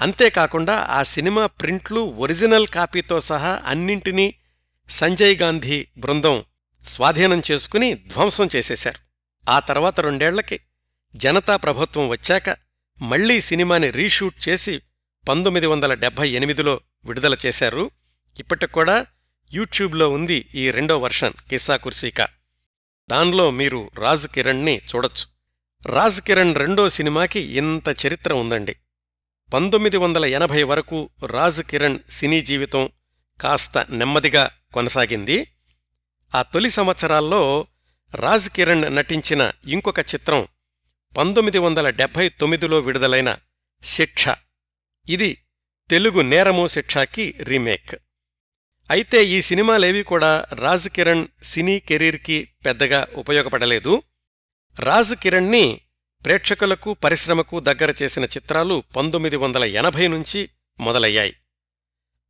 అంతేకాకుండా 0.00 0.86
ఆ 0.90 1.02
సినిమా 1.02 1.46
ప్రింట్లు 1.46 2.00
ఒరిజినల్ 2.00 2.66
కాపీతో 2.66 3.20
సహా 3.20 3.62
అన్నింటినీ 3.66 4.34
సంజయ్ 4.90 5.38
గాంధీ 5.38 5.86
బృందం 5.98 6.44
స్వాధీనం 6.86 7.42
చేసుకుని 7.50 7.94
ధ్వంసం 7.94 8.48
చేసేశారు. 8.56 8.98
ఆ 9.50 9.58
తర్వాత 9.58 10.00
రెండేళ్ళకి 10.00 10.60
జనతా 11.16 11.56
ప్రభుత్వం 11.56 12.08
వచ్చాక 12.08 12.56
మళ్ళీ 13.02 13.40
సినిమాని 13.40 13.90
రీషూట్ 13.90 14.48
చేసి 14.48 14.82
పంతొమ్మిది 15.28 15.66
వందల 15.66 15.94
డెబ్భై 15.94 16.28
ఎనిమిదిలో 16.30 16.80
విడుదల 17.04 17.36
చేశారు. 17.46 17.90
ఇప్పటికూడా 18.38 19.06
యూట్యూబ్లో 19.52 20.10
ఉంది 20.10 20.48
ఈ 20.54 20.70
రెండో 20.70 20.98
వర్షన్ 20.98 21.32
కిస్సా 21.50 21.76
కుర్సీకా. 21.76 22.28
దానిలో 23.10 23.50
మీరు 23.50 23.90
రాజ్ 23.98 24.28
కిరణ్ని 24.28 24.76
చూడొచ్చు. 24.76 25.26
రాజ్ 25.92 26.20
కిరణ్ 26.20 26.56
రెండో 26.56 26.88
సినిమాకి 26.88 27.40
ఇంత 27.40 28.06
చరిత్ర 28.06 28.32
ఉందండి. 28.32 28.76
పంతొమ్మిది 29.54 29.96
వందల 29.96 30.24
ఎనభై 30.24 30.62
వరకు 30.62 31.10
రాజ్ 31.26 31.62
కిరణ్ 31.62 31.98
సినీ 32.10 32.42
జీవితం 32.42 32.88
కాస్త 33.40 33.86
నెమ్మదిగా 33.90 34.50
కొనసాగింది. 34.72 35.50
ఆ 36.34 36.42
తొలి 36.42 36.70
సంవత్సరాల్లో 36.70 37.66
రాజ్ 38.14 38.50
కిరణ్ 38.50 38.96
నటించిన 38.96 39.52
ఇంకొక 39.66 40.00
చిత్రం 40.00 40.48
పంతొమ్మిది 41.16 41.58
వందల 41.58 41.90
డెబ్భై 41.90 42.28
తొమ్మిదిలో 42.28 42.78
విడుదలైన 42.78 43.36
శిక్ష. 43.82 44.24
ఇది 45.08 45.44
తెలుగు 45.90 46.20
నేరము 46.20 46.66
శిక్షాకి 46.66 47.34
రీమేక్. 47.38 47.94
అయితే 48.90 49.24
ఈ 49.24 49.40
సినిమాలేవి 49.40 50.02
కూడా 50.02 50.46
రాజ్ 50.54 50.88
కిరణ్ 50.88 51.26
సినీ 51.42 51.78
కెరీర్కి 51.78 52.48
పెద్దగా 52.66 53.06
ఉపయోగపడలేదు. 53.14 54.02
రాజ్ 54.78 55.14
కిరణ్ని 55.14 55.80
ప్రేక్షకులకు 56.24 56.94
పరిశ్రమకు 56.94 57.60
దగ్గర 57.60 57.94
చేసిన 58.02 58.24
చిత్రాలు 58.24 58.82
పంతొమ్మిది 58.96 59.36
వందల 59.36 59.64
ఎనభై 59.64 60.08
నుంచి 60.08 60.50
మొదలయ్యాయి. 60.80 61.36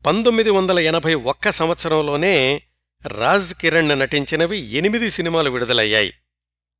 పంతొమ్మిది 0.06 0.50
వందల 0.50 0.78
ఎనభై 0.78 1.14
ఒక్క 1.14 1.50
సంవత్సరంలోనే 1.50 2.62
రాజ్ 3.06 3.54
కిరణ్ 3.54 3.88
నటించినవి 3.88 4.58
ఎనిమిది 4.58 5.10
సినిమాలు 5.10 5.50
విడుదలయ్యాయి. 5.50 6.14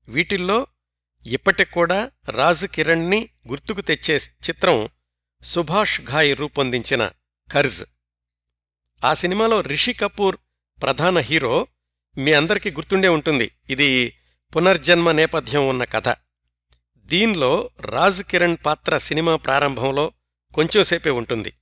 వీటిల్లో 0.08 0.66
ఇప్పటికూడా 1.26 2.10
రాజ్ 2.28 2.66
కిరణ్ని 2.66 3.28
గుర్తుకు 3.48 3.80
తెచ్చే 3.80 4.16
చిత్రం 4.16 4.88
సుభాష్ 5.42 6.00
ఘాయ్ 6.00 6.36
రూపొందించిన 6.36 7.10
కర్జ్ 7.52 7.84
ఆ 9.04 9.14
సినిమాలో 9.14 9.60
రిషి 9.60 9.92
కపూర్ 9.92 10.36
ప్రధాన 10.82 11.18
హీరో 11.18 11.66
మీ 12.18 12.32
అందరికీ 12.32 12.70
గుర్తుండే 12.70 13.08
ఉంటుంది. 13.08 13.50
ఇది 13.70 14.18
పునర్జన్మ 14.56 15.10
నేపథ్యం 15.10 15.68
ఉన్న 15.68 15.84
కథ. 15.84 16.08
దీనిలో 16.98 17.70
రాజ్ 17.80 18.22
కిరణ్ 18.22 18.56
పాత్ర 18.66 18.98
సినిమా 18.98 19.36
ప్రారంభంలో 19.36 20.12
కొంచెంసేపే 20.54 21.10
ఉంటుంది. 21.10 21.52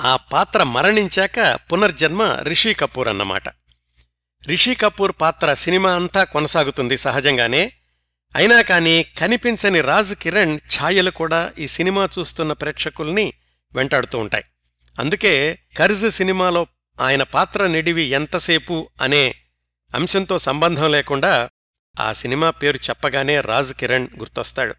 ఆ 0.00 0.16
పాత్ర 0.16 0.62
మరణించాక 0.62 1.58
పునర్జన్మ 1.72 2.22
రిషి 2.22 2.74
కపూర్ 2.74 3.08
అన్నమాట. 3.08 3.61
రిషి 4.48 4.74
కపూర్ 4.74 5.12
పాత్ర 5.20 5.54
సినిమా 5.54 5.94
అంతా 5.94 6.24
కొనసాగుతుంది 6.24 6.96
సహజంగానే. 6.96 7.72
అయినా 8.36 8.62
కాని 8.62 9.04
కనిపించని 9.18 9.80
రాజ్ 9.80 10.14
కిరణ్ 10.14 10.58
ఛాయలు 10.58 11.10
కూడా 11.10 11.52
ఈ 11.58 11.66
సినిమా 11.66 12.08
చూస్తున్న 12.18 12.52
ప్రేక్షకుల్ని 12.52 13.32
వెంటాడుతూ 13.74 14.18
ఉంటాయి. 14.18 14.44
అందుకే 14.98 15.58
కర్జ్ 15.76 16.10
సినిమాలో 16.10 16.66
ఆయన 17.00 17.22
పాత్ర 17.22 17.66
నిడివి 17.66 18.02
ఎంతసేపు 18.02 18.88
అనే 19.02 19.34
అంశంతో 19.94 20.38
సంబంధం 20.38 20.90
లేకుండా 20.90 21.50
ఆ 22.00 22.12
సినిమా 22.12 22.50
పేరు 22.50 22.76
చెప్పగానే 22.76 23.40
రాజ్ 23.40 23.74
కిరణ్ 23.74 24.08
గుర్తొస్తాడు. 24.18 24.74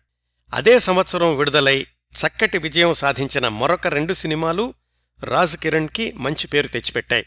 అదే 0.53 0.79
సంవత్సరం 0.79 1.38
విడుదలై 1.38 1.88
చక్కటి 2.13 2.58
విజయం 2.58 2.93
సాధించిన 2.93 3.48
మరొక 3.48 3.88
రెండు 3.88 4.13
సినిమాలు 4.13 4.74
రాజ్ 5.24 5.58
కిరణ్కి 5.58 6.12
మంచి 6.12 6.48
పేరు 6.48 6.67
తెచ్చిపెట్టాయి. 6.67 7.25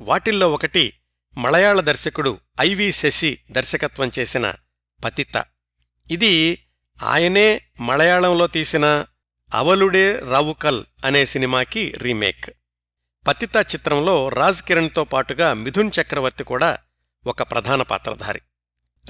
వాటిల్లో 0.00 0.52
ఒకటి 0.52 0.92
మలయాళ 1.36 1.80
దర్శకుడు 1.80 2.40
ఐవి 2.60 2.92
శశి 2.92 3.38
దర్శకత్వం 3.50 4.10
చేసిన 4.18 4.54
పతిత. 5.04 5.44
ఇది 6.10 6.64
ఆయనే 7.02 7.60
మలయాళంలో 7.80 8.46
తీసిన 8.46 9.06
అవలుడే 9.54 10.18
రావుకల్ 10.18 10.84
అనే 11.04 11.24
సినిమాకి 11.24 11.94
రీమేక్. 11.96 12.50
పతిత 13.28 13.56
చిత్రంలో 13.56 14.28
రాజ్ 14.28 14.62
కిరణ్తో 14.62 15.04
పాటుగా 15.04 15.54
మిథున్ 15.54 15.90
చక్రవర్తి 16.00 16.44
కూడా 16.44 16.78
ఒక 17.26 17.42
ప్రధాన 17.42 17.82
పాత్రధారి. 17.82 18.40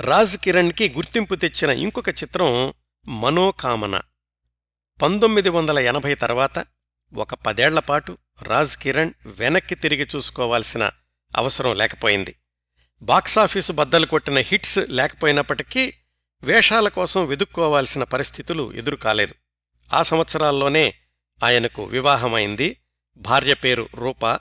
రాజ్ 0.00 0.38
కిరణ్కి 0.38 0.90
గుర్తింపు 0.90 1.34
తెచ్చిన 1.34 1.70
ఇంకొక 1.70 2.08
చిత్రం 2.08 2.72
మనోకామన. 3.08 4.00
పంతొమ్మిది 5.02 5.48
వందల 5.48 5.78
ఎనభై 5.78 6.14
తర్వాత 6.14 6.66
ఒక 7.14 7.34
పదేళ్ళపాటు 7.34 8.18
రాజ్ 8.42 8.76
కిరణ్ 8.76 9.12
వెనక్కి 9.26 9.74
తిరిగి 9.74 10.06
చూసుకోవాల్సిన 10.16 10.90
అవసరం 11.36 11.76
లేకపోయింది. 11.76 12.36
బాక్సాఫీసు 13.02 13.72
బద్దలు 13.72 14.06
కొట్టిన 14.06 14.38
హిట్స్ 14.38 14.78
లేకపోయినప్పటికీ 14.88 15.94
వేషాల 16.42 16.88
కోసం 16.88 17.26
వెదుక్కోవాల్సిన 17.26 18.04
పరిస్థితులు 18.04 18.72
ఎదురుకాలేదు. 18.72 19.34
ఆ 19.94 20.02
సంవత్సరాల్లోనే 20.02 20.94
ఆయనకు 21.44 21.84
వివాహమైంది. 21.84 22.80
భార్య 23.16 23.54
పేరు 23.54 23.88
రూప. 23.94 24.38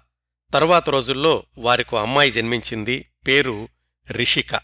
తరువాత 0.53 0.89
రోజుల్లో 0.89 1.43
వారికో 1.57 1.97
అమ్మాయి 1.97 2.31
జన్మించింది. 2.31 3.09
పేరు 3.27 3.67
రిషిక. 4.11 4.55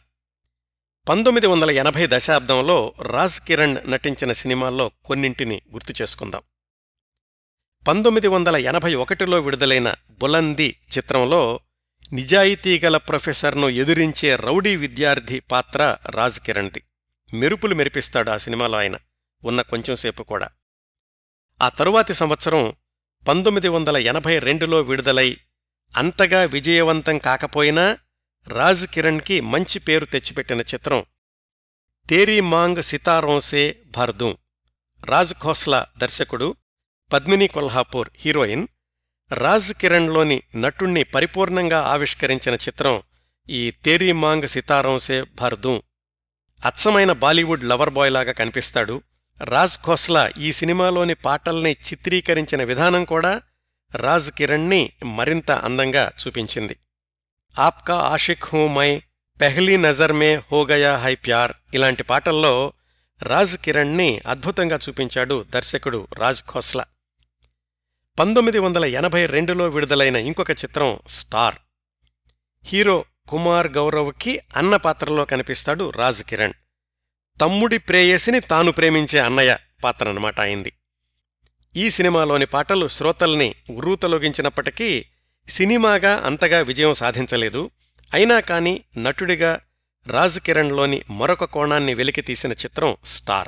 పంతొమ్మిది 1.10 1.48
వందల 1.48 1.72
ఎనభై 1.72 2.08
దశాబ్దంలో 2.10 2.94
రాజ్ 3.02 3.42
కిరణ్ 3.42 3.78
నటించిన 3.88 4.32
సినిమాల్లో 4.32 4.92
కొన్నింటిని 5.06 5.62
గుర్తు 5.74 6.02
చేసుకుందాం. 6.02 6.42
పంతొమ్మిది 7.88 8.28
వందల 8.28 8.56
ఎనభై 8.56 8.96
ఒకటిలో 8.96 9.40
విడుదలైన 9.40 9.96
బులంది 10.10 10.80
చిత్రంలో 10.98 11.60
నిజాయితీగల 12.14 12.98
ప్రొఫెసర్ను 12.98 13.70
ఎదురించే 13.70 14.36
రౌడీ 14.36 14.76
విద్యార్థి 14.76 15.40
పాత్ర 15.40 15.98
రాజ్ 16.10 16.40
కిరణ్ది 16.40 16.84
మెరుపులు 17.34 17.76
మెరిపిస్తాడు 17.76 18.30
ఆ 18.30 18.38
సినిమాలో 18.38 18.78
ఆయన 18.78 18.98
ఉన్న 19.44 19.62
కొంచెంసేపు 19.62 20.24
కూడా. 20.24 20.50
ఆ 21.62 21.70
తరువాతి 21.70 22.14
సంవత్సరం 22.14 22.74
పంతొమ్మిది 23.28 23.68
వందల 23.68 23.98
ఎనభై 23.98 24.40
రెండులో 24.40 24.82
విడుదలై 24.82 25.38
అంతగా 25.98 26.44
విజయవంతం 26.44 27.18
కాకపోయినా 27.18 27.98
రాజ్ 28.48 28.88
కిరణ్కి 28.88 29.42
మంచి 29.42 29.80
పేరు 29.80 30.06
తెచ్చిపెట్టిన 30.06 30.62
చిత్రం 30.62 31.06
తేరీ 32.10 32.40
మాంగ్ 32.40 32.82
సితారోంసే 32.82 33.80
భర్దూం. 33.98 34.38
రాజ్ 35.06 35.34
ఖోస్లా 35.34 35.86
దర్శకుడు 35.98 36.56
పద్మిని 37.14 37.48
కొల్హాపూర్ 37.48 38.10
హీరోయిన్ 38.16 38.68
రాజ్ 39.32 39.74
కిరణ్లోని 39.74 40.44
నటుణ్ణి 40.56 41.04
పరిపూర్ణంగా 41.04 41.82
ఆవిష్కరించిన 41.82 42.56
చిత్రం 42.56 43.02
ఈ 43.50 43.72
తేరీ 43.72 44.12
మాంగ్ 44.12 44.48
సితారంసే 44.48 45.24
భర్దూ. 45.24 45.84
అచ్చమైన 46.66 47.12
బాలీవుడ్ 47.12 47.64
లవర్ 47.64 47.90
బాయ్ 47.90 48.12
లాగా 48.12 48.32
కనిపిస్తాడు. 48.32 49.02
రాజ్ 49.44 49.78
ఖోస్లా 49.78 50.32
ఈ 50.38 50.52
సినిమాలోని 50.52 51.14
పాటల్ని 51.14 51.72
చిత్రీకరించిన 51.72 52.64
విధానం 52.64 53.06
కూడా 53.06 53.42
రాజ్ 53.96 54.32
కిరణ్ని 54.32 54.92
మరింత 55.04 55.52
అందంగా 55.52 56.12
చూపించింది. 56.28 56.80
ఆప్కా 57.60 57.96
ఆషిక్ 57.96 58.46
హూ 58.46 58.68
మై 58.68 59.02
పెహ్లీ 59.42 59.78
నజర్ 59.78 60.14
మే 60.14 60.36
హోగయా 60.36 60.98
హై 60.98 61.16
ప్యార్ 61.16 61.52
ఇలాంటి 61.74 62.04
పాటల్లో 62.04 62.74
రాజ్ 63.24 63.58
కిరణ్ని 63.58 64.22
అద్భుతంగా 64.28 64.80
చూపించాడు 64.90 65.46
దర్శకుడు 65.50 66.08
రాజ్ 66.14 66.44
ఖోస్లా. 66.44 66.86
పంతొమ్మిది 68.20 68.60
వందల 68.60 68.86
ఎనభై 68.86 69.26
రెండులో 69.26 69.68
విడుదలైన 69.68 70.16
ఇంకొక 70.16 70.52
చిత్రం 70.52 71.00
స్టార్. 71.08 71.56
హీరో 72.64 73.06
కుమార్ 73.28 73.68
గౌరవ్కి 73.68 74.42
అన్న 74.56 74.76
పాత్రలో 74.76 75.26
కనిపిస్తాడు 75.26 75.90
రాజ్ 75.90 76.24
కిరణ్. 76.24 76.54
తమ్ముడి 77.42 77.78
ప్రేయసిని 77.78 78.40
తాను 78.40 78.72
ప్రేమించే 78.72 79.20
అన్నయ్య 79.20 79.58
పాత్రనమాట 79.84 80.40
అయింది. 80.40 80.74
ఈ 81.76 81.90
సినిమాలోని 81.90 82.46
పాటలు 82.46 82.88
శ్రోతల్ని 82.88 83.56
ఉర్రూతలొగించినప్పటికీ 83.70 85.06
సినిమాగా 85.50 86.16
అంతగా 86.26 86.60
విజయం 86.60 86.94
సాధించలేదు. 86.94 87.70
అయినా 88.14 88.40
కాని 88.40 88.84
నటుడిగా 88.98 89.60
రాజ్ 90.08 90.40
కిరణ్లోని 90.40 91.04
మరొక 91.10 91.44
కోణాన్ని 91.44 91.94
వెలికితీసిన 91.94 92.52
చిత్రం 92.52 92.98
స్టార్. 93.06 93.48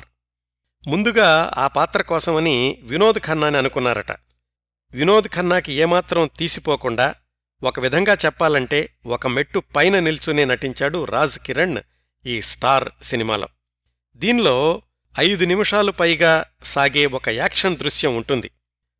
ముందుగా 0.88 1.52
ఆ 1.58 1.66
పాత్ర 1.68 2.02
కోసమని 2.02 2.78
వినోద్ 2.82 3.18
ఖన్నాని 3.18 3.58
అనుకున్నారట. 3.58 4.31
వినోద్ 4.94 5.28
ఖన్నాకి 5.28 5.72
ఏమాత్రం 5.72 6.30
తీసిపోకుండా 6.38 7.14
ఒక 7.62 7.80
విధంగా 7.80 8.14
చెప్పాలంటే 8.14 8.94
ఒక 9.06 9.26
మెట్టు 9.26 9.62
పైన 9.76 9.98
నిల్చునే 9.98 10.44
నటించాడు 10.44 11.04
రాజ్ 11.04 11.38
కిరణ్ 11.38 11.76
ఈ 12.26 12.42
స్టార్ 12.42 12.88
సినిమాలో. 13.02 13.48
దీనిలో 14.16 14.82
ఐదు 15.20 15.44
నిమిషాలు 15.44 15.92
పైగా 15.92 16.44
సాగే 16.64 17.06
ఒక 17.06 17.28
యాక్షన్ 17.28 17.76
దృశ్యం 17.76 18.16
ఉంటుంది. 18.16 18.50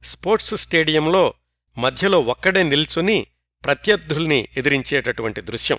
స్పోర్ట్స్ 0.04 0.54
స్టేడియంలో 0.54 1.34
మధ్యలో 1.78 2.20
ఒక్కడే 2.20 2.62
నిల్చుని 2.62 3.26
ప్రత్యర్థుల్ని 3.64 4.49
ఎదిరించేటటువంటి 4.56 5.40
దృశ్యం. 5.40 5.78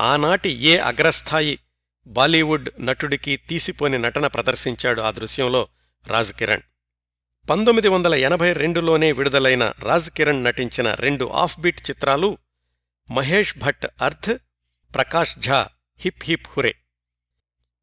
ఆనాటి 0.00 0.48
ఏ 0.48 0.76
అగ్రస్థాయి 0.76 1.58
బాలీవుడ్ 2.06 2.70
నటుడికి 2.80 3.36
తీసిపోని 3.36 3.98
నటన 3.98 4.26
ప్రదర్శించాడు 4.26 5.00
ఆ 5.00 5.10
దృశ్యంలో 5.10 5.68
రాజ్ 6.06 6.32
కిరణ్. 6.32 6.62
పంతొమ్మిది 7.50 7.88
వందల 7.88 8.14
ఎనభై 8.14 8.52
రెండులోనే 8.52 9.12
విడుదలైన 9.12 9.72
రాజ్ 9.78 10.10
కిరణ్ 10.10 10.44
నటించిన 10.44 10.94
రెండు 10.94 11.24
ఆఫ్ 11.24 11.60
బీట్ 11.60 11.90
చిత్రాలు 11.90 12.38
Mahesh 13.10 13.58
Bhatt 13.58 13.86
Arth 14.02 14.38
Prakash 14.94 15.38
Jha 15.38 15.68
hip 16.00 16.24
hip 16.24 16.46
hurray. 16.56 16.74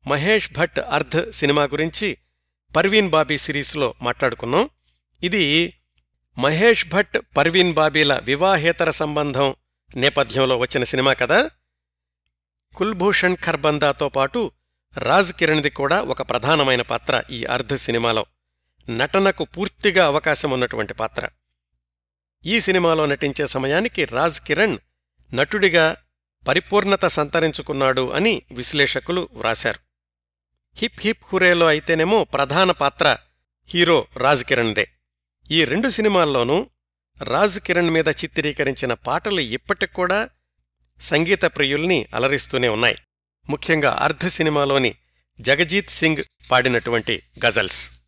Mahesh 0.08 0.54
Bhatt 0.54 0.80
Arth 0.80 1.32
cinema 1.32 1.64
గురించి 1.64 2.18
పర్వీన్ 2.76 3.10
బాబీ 3.10 3.38
సిరీస్లో 3.38 3.94
మాట్లాడుకున్నాం. 4.02 4.70
ఇది 5.24 5.74
మహేష్ 6.38 6.90
భట్ 6.90 7.18
పర్వీన్ 7.38 7.74
బాబీల 7.74 8.20
వివాహేతర 8.24 8.90
సంబంధం 8.90 9.56
నేపథ్యంలో 9.96 10.58
వచ్చిన 10.58 10.84
సినిమా 10.84 11.14
కదా. 11.14 11.50
కుల్భూషణ్ 12.76 13.38
ఖర్బందాతో 13.38 14.10
పాటు 14.10 14.52
రాజ్ 14.98 15.34
కిరణ్ది 15.34 15.70
కూడా 15.70 16.02
ఒక 16.02 16.22
ప్రధానమైన 16.22 16.82
పాత్ర 16.82 17.24
ఈ 17.32 17.44
అర్ధ 17.44 17.74
సినిమాలో. 17.76 18.26
నటనకు 18.90 19.44
పూర్తిగా 19.44 20.06
అవకాశం 20.06 20.52
ఉన్నటువంటి 20.52 20.94
పాత్ర. 20.94 21.30
ఈ 22.46 22.60
సినిమాలో 22.60 23.06
నటించే 23.06 23.48
సమయానికి 23.48 24.06
రాజ్ 24.06 24.42
కిరణ్ 24.42 24.78
నటుడిగా 25.34 25.96
పరిపూర్ణత 26.48 27.06
సంతరించుకున్నాడు 27.06 28.12
అని 28.12 28.42
విశ్లేషకులు 28.52 29.30
వ్రాశారు. 29.34 29.80
హిప్ 30.74 31.00
హిప్ 31.00 31.24
హురేలో 31.34 31.68
అయితేనేమో 31.68 32.24
ప్రధాన 32.24 32.72
పాత్ర 32.72 33.18
హీరో 33.70 34.08
రాజ్ 34.18 34.44
కిరణ్దే. 34.44 34.88
ఈ 35.52 35.66
రెండు 35.66 35.90
సినిమాల్లోనూ 35.90 36.70
రాజ్ 37.24 37.60
కిరణ్ 37.60 37.90
మీద 37.90 38.08
చిత్రీకరించిన 38.08 38.94
పాటలు 38.94 39.40
ఇప్పటికూడా 39.40 40.30
సంగీత 41.02 41.42
ప్రియుల్ని 41.42 42.06
అలరిస్తూనే 42.16 42.68
ఉన్నాయి. 42.68 42.96
ముఖ్యంగా 43.50 43.92
అర్ధ 43.92 44.28
సినిమాలోని 44.28 44.96
జగజీత్ 45.42 45.90
సింగ్ 45.90 46.24
పాడినటువంటి 46.52 47.24
గజల్స్. 47.46 47.99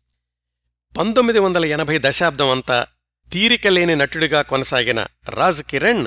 పంతొమ్మిది 0.96 1.38
వందల 1.38 1.64
ఎనభై 1.64 1.98
దశాబ్దం 2.00 2.48
అంతా 2.48 2.86
తీరికలేని 3.32 3.96
నటుడిగా 3.96 4.42
కొనసాగిన 4.42 5.06
రాజ్ 5.28 5.62
కిరణ్ 5.62 6.06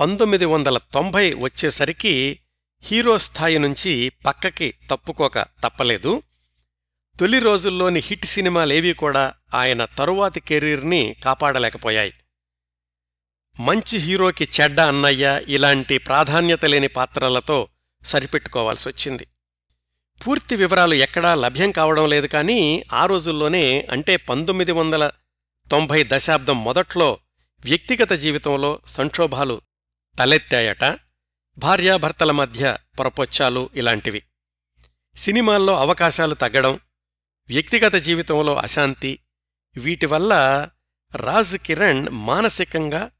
పంతొమ్మిది 0.00 0.44
వందల 0.44 0.78
తొంభై 0.78 1.34
వచ్చేసరికి 1.34 2.40
హీరో 2.82 3.18
స్థాయి 3.18 3.58
నుంచి 3.58 4.12
పక్కకి 4.26 4.74
తప్పుకోక 4.90 5.38
తప్పలేదు. 5.38 6.22
తొలి 7.20 7.38
రోజుల్లోని 7.38 8.00
హిట్ 8.00 8.26
సినిమాలేవీ 8.26 8.92
కూడా 8.92 9.34
ఆయన 9.54 9.84
తరువాతి 9.84 10.40
కెరీర్ని 10.40 11.16
కాపాడలేకపోయాయి. 11.24 12.14
మంచి 13.60 13.98
హీరోకి 13.98 14.48
చెడ్డ 14.60 14.80
అన్నయ్య 14.80 15.42
ఇలాంటి 15.48 15.98
ప్రాధాన్యత 15.98 16.64
లేని 16.64 16.88
పాత్రలతో 16.88 17.68
సరిపెట్టుకోవాల్సొచ్చింది. 18.04 19.26
పూర్తి 20.26 20.56
వివరాలు 20.56 20.94
ఎక్కడా 20.94 21.34
లభ్యం 21.34 21.70
కావడం 21.70 22.08
లేదు 22.08 22.26
కానీ 22.26 22.84
ఆ 22.92 23.06
రోజుల్లోనే 23.06 23.88
అంటే 23.90 24.16
పంతొమ్మిది 24.16 24.72
వందల 24.72 25.10
తొంభై 25.70 26.04
దశాబ్దం 26.08 26.64
మొదట్లో 26.64 27.18
వ్యక్తిగత 27.64 28.12
జీవితంలో 28.12 28.80
సంక్షోభాలు 28.86 29.60
తలెత్తాయట 30.18 30.98
భార్యాభర్తల 31.58 32.30
మధ్య 32.30 32.76
పొరపొచ్చాలు 32.98 33.70
ఇలాంటివి. 33.74 34.22
సినిమాల్లో 35.16 35.76
అవకాశాలు 35.76 36.34
తగ్గడం 36.34 36.80
వ్యక్తిగత 37.48 37.94
జీవితంలో 37.94 38.56
అశాంతి 38.56 39.18
వీటివల్ల 39.76 40.34
రాజ్ 41.16 41.58
కిరణ్ 41.58 42.08
మానసికంగా 42.08 43.10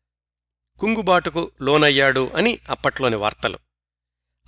కుంగుబాటుకు 0.79 1.51
లోనయ్యాడు 1.63 2.31
అని 2.37 2.59
అప్పట్లోని 2.71 3.17
వార్తలు. 3.17 3.59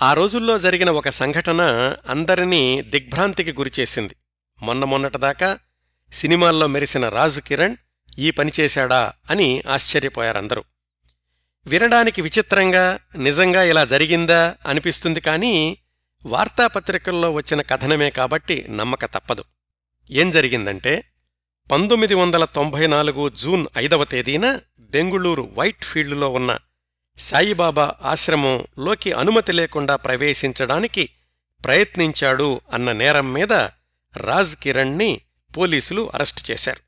ఆ 0.00 0.14
రోజుల్లో 0.14 0.58
జరిగిన 0.58 0.90
ఒక 0.90 1.08
సంఘటన 1.08 1.62
అందరినీ 2.08 2.82
దిగ్భ్రాంతికి 2.82 3.52
గురిచేసింది 3.52 4.14
మొన్న 4.62 4.84
మొన్నటిదాకా 4.84 5.58
సినిమాల్లో 6.12 6.66
మెరిసిన 6.66 7.08
రాజు 7.08 7.40
కిరణ్ 7.40 7.76
ఈ 8.18 8.30
పనిచేశాడా 8.30 9.12
అని 9.30 9.62
ఆశ్చర్యపోయారందరూ 9.68 10.62
వినడానికి 11.66 12.22
విచిత్రంగా 12.22 13.00
నిజంగా 13.16 13.62
ఇలా 13.62 13.84
జరిగిందా 13.84 14.56
అనిపిస్తుంది 14.66 15.20
కానీ 15.20 15.78
వార్తాపత్రికల్లో 16.24 17.32
వచ్చిన 17.32 17.62
కథనమే 17.62 18.10
కాబట్టి 18.10 18.66
నమ్మక 18.70 19.04
తప్పదు. 19.04 19.44
ఏం 20.10 20.30
జరిగిందంటే 20.30 20.92
పంతొమ్మిది 21.70 22.14
వందల 22.14 22.44
తొంభై 22.44 22.86
నాలుగు 22.86 23.28
జూన్ 23.28 23.66
ఐదవ 23.78 24.04
తేదీన 24.04 24.46
బెంగుళూరు 24.80 25.50
వైట్ 25.54 25.84
ఫీల్డ్లో 25.84 26.28
ఉన్న 26.30 26.58
సాయిబాబా 27.18 27.94
ఆశ్రమంలోకి 28.02 29.12
అనుమతి 29.12 29.52
లేకుండా 29.52 29.96
ప్రవేశించడానికి 29.96 31.10
ప్రయత్నించాడు 31.64 32.60
అన్న 32.72 32.92
నేరం 32.92 33.32
మీద 33.32 33.52
రాజ్ 34.16 34.56
కిరణ్ని 34.56 35.20
పోలీసులు 35.56 36.10
అరెస్టు 36.14 36.52
చేశారు. 36.52 36.80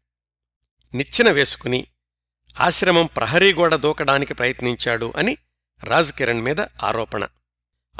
నిచ్చెన 0.96 1.30
వేసుకుని 1.30 1.86
ఆశ్రమం 2.60 3.06
ప్రహరీ 3.06 3.52
గోడ 3.52 3.74
దూకడానికి 3.74 4.34
ప్రయత్నించాడు 4.34 5.12
అని 5.16 5.36
రాజ్ 5.84 6.12
కిరణ్ 6.12 6.40
మీద 6.40 6.60
ఆరోపణ. 6.60 7.26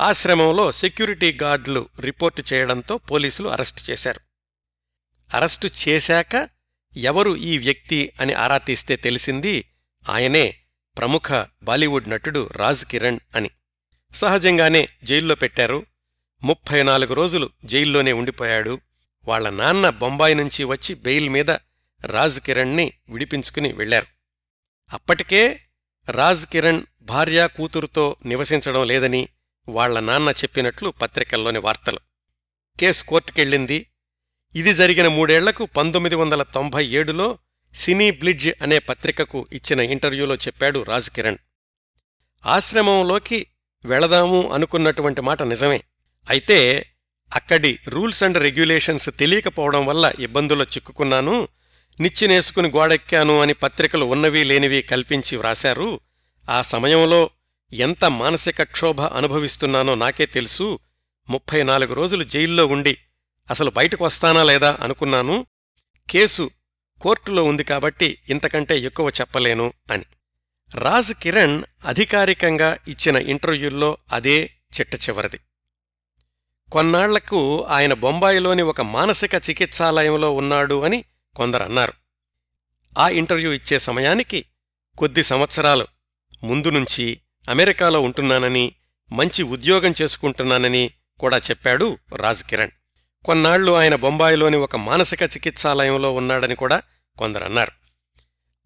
ఆశ్రమంలో 0.01 0.73
సెక్యూరిటీ 0.73 1.39
గార్డులు 1.43 1.89
రిపోర్టు 2.01 2.43
చేయడంతో 2.53 2.99
పోలీసులు 2.99 3.49
అరెస్టు 3.49 3.91
చేశారు. 3.91 4.21
అరెస్టు 5.37 5.71
చేశాక 5.89 6.49
ఎవరు 6.97 7.37
ఈ 7.37 7.59
వ్యక్తి 7.59 8.13
అని 8.21 8.33
ఆరా 8.35 8.59
తీస్తే 8.59 8.97
తెలిసింది 8.97 9.65
ఆయనే 10.09 10.55
ప్రముఖ 10.99 11.47
బాలీవుడ్ 11.63 12.11
నటుడు 12.11 12.49
రాజ్ 12.53 12.85
కిరణ్ 12.85 13.19
అని. 13.37 13.51
సహజంగానే 14.15 14.89
జైల్లో 15.05 15.35
పెట్టారు. 15.35 15.87
ముప్పై 16.43 16.83
నాలుగు 16.83 17.15
రోజులు 17.15 17.51
జైల్లోనే 17.65 18.13
ఉండిపోయాడు. 18.13 18.81
వాళ్ళ 19.29 19.51
నాన్న 19.51 19.91
బొంబాయి 19.91 20.35
నుంచి 20.35 20.65
వచ్చి 20.65 20.95
బెయిల్ 20.95 21.29
మీద 21.29 21.51
రాజ్ 22.07 22.41
కిరణ్ని 22.41 22.93
విడిపించుకుని 23.09 23.73
వెళ్ళారు 23.73 24.07
అప్పటికే 24.93 25.61
రాజ్ 26.11 26.47
కిరణ్ 26.47 26.83
భార్యా 27.03 27.47
కూతురుతో 27.47 28.17
నివసించడం 28.27 28.87
లేదని 28.87 29.29
వాళ్ళ 29.69 30.01
నాన్న 30.01 30.29
చెప్పినట్లు 30.29 30.89
పత్రికల్లోని 30.91 31.59
వార్తలు. 31.59 31.99
కేసు 32.81 33.05
కోర్టుకెళ్ళింది. 33.05 33.87
ఇది 34.55 34.75
జరిగిన 34.75 35.09
మూడేళ్ళకు 35.09 35.67
పంతొమ్మిది 35.67 36.17
వందల 36.17 36.43
తొంభై 36.43 36.87
ఏడులో 36.87 37.39
సినీ 37.75 38.11
బ్లిడ్జ్ 38.11 38.49
అనే 38.63 38.79
పత్రికకు 38.79 39.47
ఇచ్చిన 39.53 39.81
ఇంటర్వ్యూలో 39.81 40.35
చెప్పాడు 40.35 40.83
రాజ్ 40.83 41.11
కిరణ్ 41.11 41.37
ఆశ్రమంలోకి 42.47 43.47
వెళదాము 43.85 44.53
అనుకున్నటువంటి 44.53 45.21
మాట 45.21 45.43
నిజమే. 45.43 45.83
అయితే 46.31 46.91
అక్కడి 47.35 47.79
రూల్స్ 47.89 48.23
అండ్ 48.23 48.39
రెగ్యులేషన్స్ 48.39 49.11
తెలియకపోవడం 49.19 49.87
వల్ల 49.87 50.13
ఇబ్బందుల్లో 50.19 50.65
చిక్కుకున్నాను. 50.65 51.49
నిచ్చినేసుకుని 52.01 52.69
గోడెక్కాను 52.69 53.41
అని 53.41 53.53
పత్రికలు 53.53 54.05
ఉన్నవి 54.05 54.45
లేనివి 54.45 54.83
కల్పించి 54.83 55.37
వ్రాశారు. 55.37 56.01
ఆ 56.51 56.63
సమయంలో 56.63 57.31
ఎంత 57.73 58.05
మానసిక 58.05 58.63
క్షోభ 58.63 59.01
అనుభవిస్తున్నానో 59.01 59.95
నాకే 59.95 60.27
తెలుసు. 60.27 60.79
ముప్పై 61.31 61.63
నాలుగు 61.63 61.95
రోజులు 61.95 62.25
జైల్లో 62.25 62.67
ఉండి 62.67 62.99
అసలు 63.51 63.71
బయటకు 63.71 64.05
వస్తానా 64.05 64.45
లేదా 64.45 64.79
అనుకున్నాను. 64.81 65.47
కేసు 66.11 66.51
కోర్టులో 67.01 67.45
ఉంది 67.45 67.65
కాబట్టి 67.65 68.19
ఇంతకంటే 68.29 68.79
ఎక్కువ 68.79 69.09
చెప్పలేను 69.09 69.73
అని. 69.91 70.05
రాజ్ 70.75 71.15
కిరణ్ 71.15 71.63
అధికారికంగా 71.85 72.79
ఇచ్చిన 72.89 73.17
ఇంటర్వ్యూల్లో 73.17 73.99
అదే 74.13 74.51
చిట్ట 74.81 74.95
చివరిది. 74.95 75.41
కొన్నాళ్ళకు 76.73 77.65
ఆయన 77.65 77.93
బొంబాయిలోని 77.93 78.63
ఒక 78.63 78.81
మానసిక 78.81 79.35
చికిత్సాలయంలో 79.35 80.35
ఉన్నాడు 80.35 80.83
అని 80.83 81.05
కొందరన్నారు. 81.35 81.93
ఆ 82.99 83.09
ఇంటర్వ్యూ 83.09 83.53
ఇచ్చే 83.53 83.79
సమయానికి 83.79 84.45
కొద్ది 84.99 85.23
సంవత్సరాలు 85.23 85.87
ముందు 86.45 86.71
నుంచి 86.71 87.21
అమెరికాలో 87.49 88.01
ఉంటున్నానని 88.01 88.75
మంచి 89.13 89.43
ఉద్యోగం 89.43 89.95
చేసుకుంటున్నానని 90.03 90.91
కూడా 91.21 91.39
చెప్పాడు 91.39 91.99
రాజ్ 92.17 92.45
కిరణ్. 92.45 92.71
కొన్నాళ్ళు 93.25 93.73
ఆయన 93.73 93.95
బొంబాయిలోని 93.95 94.57
ఒక 94.57 94.77
మానసిక 94.77 95.23
చికిత్సాలయంలో 95.23 96.13
ఉన్నాడని 96.13 96.55
కూడా 96.55 96.83
కొందరన్నారు. 97.19 97.73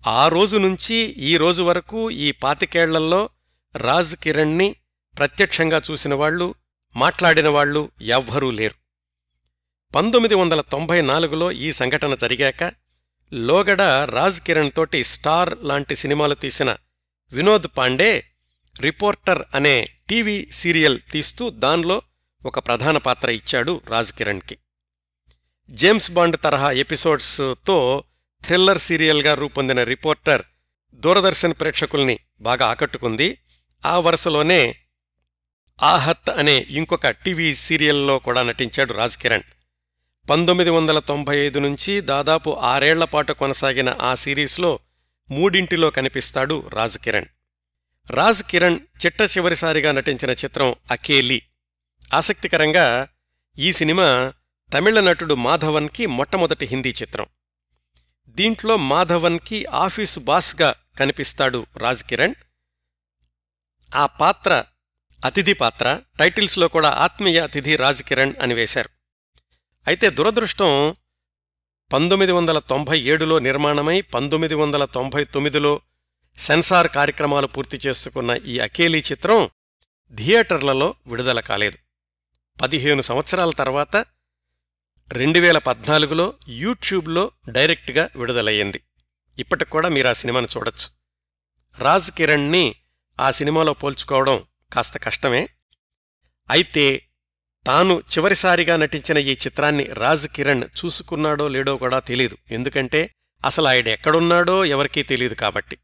ఆ 0.07 0.29
రోజు 0.29 0.57
నుంచి 0.57 0.94
ఈ 1.31 1.37
రోజు 1.37 1.62
వరకు 1.62 2.11
ఈ 2.11 2.33
పాతికేళ్ళల్లో 2.33 3.31
రాజ్ 3.77 4.16
కిరణ్ని 4.16 4.77
ప్రత్యక్షంగా 5.18 5.83
చూసిన 5.90 6.14
వాళ్ళు 6.14 6.55
మాట్లాడిన 6.97 7.49
వాళ్ళు 7.49 7.90
ఎవ్వరూ 8.03 8.51
లేరు. 8.51 8.75
పంతొమ్మిది 9.94 10.35
వందల 10.35 10.61
తొంభై 10.61 11.01
నాలుగులో 11.01 11.53
ఈ 11.53 11.73
సంఘటన 11.73 12.14
జరిగాక 12.14 12.73
లోగడ 13.33 13.83
రాజ్ 14.11 14.40
కిరణ్ 14.40 14.71
తోటి 14.77 15.05
స్టార్ 15.05 15.59
లాంటి 15.62 15.97
సినిమాలు 15.97 16.35
తీసిన 16.35 16.77
వినోద్ 17.33 17.66
పాండే 17.77 18.25
రిపోర్టర్ 18.81 19.42
అనే 19.55 19.88
టీవీ 20.09 20.49
సీరియల్ 20.53 20.99
తీస్తూ 21.12 21.51
దానిలో 21.51 22.03
ఒక 22.46 22.59
ప్రధాన 22.59 22.98
పాత్ర 22.98 23.31
ఇచ్చాడు 23.31 23.81
రాజ్ 23.88 24.12
కిరణ్కి 24.12 24.59
జేమ్స్ 25.70 26.11
బాండ్ 26.11 26.37
తరహా 26.44 26.70
ఎపిసోడ్స్తో 26.70 28.05
థ్రిల్లర్ 28.44 28.79
సీరియల్గా 28.79 29.35
రూపొందిన 29.35 29.83
రిపోర్టర్ 29.83 30.42
దూరదర్శన్ 30.94 31.55
ప్రేక్షకుల్ని 31.61 32.18
బాగా 32.40 32.66
ఆకట్టుకుంది. 32.66 33.38
ఆ 33.87 33.98
వరుసలోనే 33.98 34.77
ఆహత్ 35.83 36.31
అనే 36.31 36.66
ఇంకొక 36.68 37.11
టీవీ 37.11 37.55
సీరియల్లో 37.55 38.18
కూడా 38.18 38.42
నటించాడు 38.42 38.92
రాజ్ 38.92 39.16
కిరణ్ 39.16 39.42
పంతొమ్మిది 40.31 40.70
వందల 40.70 40.98
తొంభై 40.98 41.38
ఐదు 41.38 41.59
నుంచి 41.59 42.01
దాదాపు 42.01 42.51
ఆరేళ్ళ 42.51 43.05
పాటు 43.05 43.33
కొనసాగిన 43.33 43.96
ఆ 44.01 44.14
సిరీస్లో 44.14 44.79
మూడింటిలో 45.31 45.90
కనిపిస్తాడు 45.90 46.68
రాజ్ 46.68 46.98
కిరణ్ 46.98 47.27
రాజ్ 48.11 48.42
కిరణ్ 48.42 48.81
చిట్ట 49.07 49.20
చివరిసారిగా 49.22 49.92
నటించిన 49.92 50.31
చిత్రం 50.31 50.74
అకేలి. 50.90 51.42
ఆసక్తికరంగా 52.12 53.09
ఈ 53.59 53.73
సినిమా 53.73 54.33
తమిళ 54.75 55.01
నటుడు 55.01 55.35
మాధవన్కి 55.35 56.07
మొట్టమొదటి 56.07 56.66
హిందీ 56.66 56.90
చిత్రం. 56.90 57.27
దీంట్లో 58.29 58.77
మాధవన్కి 58.77 59.66
ఆఫీసు 59.66 60.21
బాస్గా 60.21 60.75
కనిపిస్తాడు 60.99 61.66
రాజ్ 61.77 62.05
కిరణ్. 62.05 62.35
ఆ 63.94 64.07
పాత్ర 64.07 64.64
అతిథి 65.25 65.53
పాత్ర 65.53 66.01
టైటిల్స్లో 66.18 66.68
కూడా 66.68 66.90
ఆత్మీయ 66.90 67.40
అతిథి 67.40 67.77
రాజ్ 67.77 68.03
కిరణ్ 68.03 68.35
అని 68.40 68.55
వేశారు. 68.55 68.90
అయితే 69.87 70.11
దురదృష్టం 70.11 70.97
పంతొమ్మిది 71.92 72.33
వందల 72.33 72.59
తొంభై 72.59 73.01
ఏడులో 73.01 73.38
నిర్మాణమై 73.38 74.01
పంతొమ్మిది 74.01 74.55
వందల 74.55 74.85
తొంభై 74.85 75.25
తొమ్మిదిలో 75.25 75.81
సెన్సార్ 76.38 76.88
కార్యక్రమాలు 76.88 77.47
పూర్తి 77.47 77.81
చేసుకున్న 77.87 78.31
ఈ 78.31 78.59
అకేలీ 78.59 78.99
చిత్రం 78.99 79.51
థియేటర్లలో 80.14 80.94
విడుదల 81.07 81.40
కాలేదు. 81.40 81.88
పదిహేను 82.61 83.03
సంవత్సరాల 83.03 83.51
తర్వాత 83.51 84.07
రెండు 85.12 85.38
వేల 85.38 85.59
పద్నాలుగులో 85.59 86.35
యూట్యూబ్లో 86.49 87.31
డైరెక్ట్గా 87.49 88.09
విడుదలయ్యింది. 88.16 88.83
ఇప్పటికి 89.38 89.71
కూడా 89.71 89.88
మీరు 89.88 90.09
ఆ 90.09 90.12
సినిమాను 90.12 90.49
చూడొచ్చు. 90.57 90.88
రాజ్ 91.79 92.11
కిరణ్ని 92.11 92.75
ఆ 93.21 93.31
సినిమాలో 93.31 93.73
పోల్చుకోవడం 93.73 94.44
కాస్త 94.73 94.99
కష్టమే. 94.99 95.49
అయితే 96.51 97.09
తాను 97.66 98.01
చివరిసారిగా 98.01 98.77
నటించిన 98.77 99.18
ఈ 99.18 99.33
చిత్రాన్ని 99.33 99.85
రాజ్ 99.85 100.29
కిరణ్ 100.29 100.62
చూసుకున్నాడో 100.62 101.49
లేడో 101.49 101.77
కూడా 101.77 101.99
తెలీదు. 101.99 102.37
ఎందుకంటే 102.51 103.14
అసలు 103.44 103.66
ఆయన 103.66 103.88
ఎక్కడున్నాడో 103.88 104.64
ఎవరికీ 104.64 105.03
తెలియదు 105.03 105.35
కాబట్టి. 105.35 105.79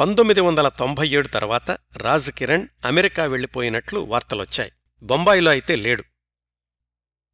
పంతొమ్మిది 0.00 0.40
వందల 0.40 0.68
తొంభై 0.68 1.08
ఏడు 1.08 1.28
తర్వాత 1.28 1.70
రాజ్ 1.96 2.30
కిరణ్ 2.30 2.68
అమెరికా 2.84 3.24
వెళ్ళిపోయినట్లు 3.24 4.00
వార్తలొచ్చాయి. 4.00 4.72
బొంబాయిలో 5.02 5.50
అయితే 5.50 5.76
లేడు. 5.76 6.04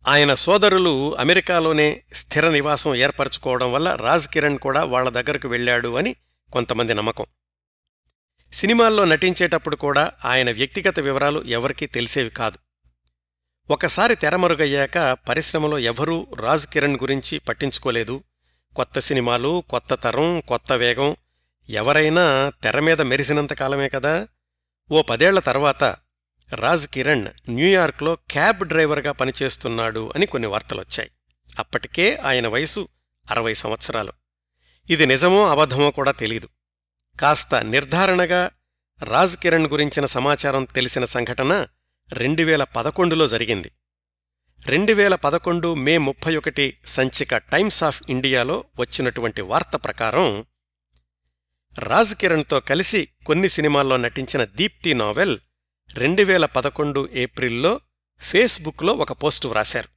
ఆయన 0.08 0.34
సోదరులు 0.34 1.16
అమెరికాలోనే 1.16 2.02
స్థిర 2.12 2.50
నివాసం 2.50 2.94
ఏర్పరచుకోవడం 2.94 3.72
వల్ల 3.72 3.94
రాజ్ 3.94 4.28
కిరణ్ 4.28 4.58
కూడా 4.58 4.84
వాళ్ళ 4.84 5.08
దగ్గరకు 5.08 5.48
వెళ్ళాడు 5.48 5.96
అని 5.96 6.16
కొంతమంది 6.52 6.94
నమ్మకం. 6.94 7.24
సినిమాల్లో 8.52 9.04
నటించేటప్పుడు 9.04 9.76
కూడా 9.76 10.12
ఆయన 10.24 10.52
వ్యక్తిగత 10.52 11.00
వివరాలు 11.00 11.42
ఎవరికీ 11.42 11.86
తెలిసేవి 11.86 12.30
కాదు. 12.30 12.58
ఒకసారి 13.70 14.14
తెరమరుగయ్యాక 14.14 14.98
పరిశ్రమలో 14.98 15.78
ఎవరూ 15.78 16.26
రాజ్ 16.36 16.66
కిరణ్ 16.66 16.96
గురించి 16.96 17.38
పట్టించుకోలేదు. 17.38 18.22
కొత్త 18.76 18.98
సినిమాలు 18.98 19.64
కొత్త 19.70 19.94
తరం 19.94 20.40
కొత్త 20.40 20.72
వేగం. 20.72 21.16
ఎవరైనా 21.68 22.52
తెరమీద 22.62 23.00
మెరిసినంతకాలమే 23.00 23.88
కదా? 23.88 24.28
ఓ 24.90 25.02
పదేళ్ళ 25.02 25.38
తర్వాత 25.38 25.96
రాజ్ 26.54 26.88
కిరణ్ 26.88 27.50
న్యూయార్క్లో 27.50 28.14
క్యాబ్ 28.14 28.68
డ్రైవర్గా 28.68 29.12
పనిచేస్తున్నాడు 29.12 30.12
అని 30.14 30.26
కొన్ని 30.26 30.48
వార్తలొచ్చాయి. 30.48 31.10
అప్పటికే 31.58 32.16
ఆయన 32.16 32.48
వయసు 32.48 32.88
అరవై 33.30 33.54
సంవత్సరాలు. 33.54 34.12
ఇది 34.90 35.06
నిజమో 35.06 35.48
అబద్ధమో 35.48 35.90
కూడా 35.90 36.10
తెలీదు. 36.10 36.48
కాస్త 37.20 37.54
నిర్ధారణగా 37.54 38.50
రాజ్ 39.04 39.36
కిరణ్ 39.36 39.66
గురించిన 39.66 40.06
సమాచారం 40.06 40.64
తెలిసిన 40.64 41.04
సంఘటన 41.04 41.66
రెండు 42.12 42.42
వేల 42.42 42.64
పదకొండులో 42.64 43.28
జరిగింది. 43.28 43.72
రెండు 44.66 44.92
వేల 44.92 45.14
పదకొండు 45.14 45.74
మే 45.74 45.98
ముప్పై 45.98 46.36
ఒకటి 46.36 46.78
సంచిక 46.86 47.36
టైమ్స్ 47.36 47.84
ఆఫ్ 47.84 48.02
ఇండియాలో 48.10 48.64
వచ్చినటువంటి 48.78 49.40
వార్త 49.40 49.76
ప్రకారం 49.76 50.44
రాజ్ 51.78 52.14
కిరణ్తో 52.14 52.60
కలిసి 52.60 53.08
కొన్ని 53.26 53.48
సినిమాల్లో 53.48 53.96
నటించిన 53.96 54.44
దీప్తి 54.44 54.94
నావెల్ 54.94 55.38
రెండు 55.94 56.22
వేల 56.22 56.46
పదకొండు 56.46 57.08
ఏప్రిల్లో 57.12 57.80
ఫేస్బుక్లో 58.20 58.92
ఒక 58.92 59.12
పోస్టు 59.12 59.48
వ్రాశారు. 59.48 59.88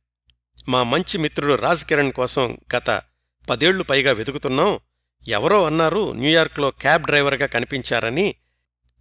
మా 0.70 0.84
మంచి 0.84 1.18
మిత్రుడు 1.18 1.54
రాజ్ 1.54 1.86
కిరణ్ 1.86 2.12
కోసం 2.12 2.58
గత 2.76 3.02
పదేళ్ళు 3.50 3.84
పైగా 3.84 4.12
వెతుకుతున్నాం 4.12 4.80
ఎవరో 5.28 5.66
అన్నారు 5.66 6.12
న్యూయార్క్లో 6.12 6.72
క్యాబ్ 6.72 7.06
డ్రైవర్గా 7.06 7.46
కనిపించారని 7.46 8.36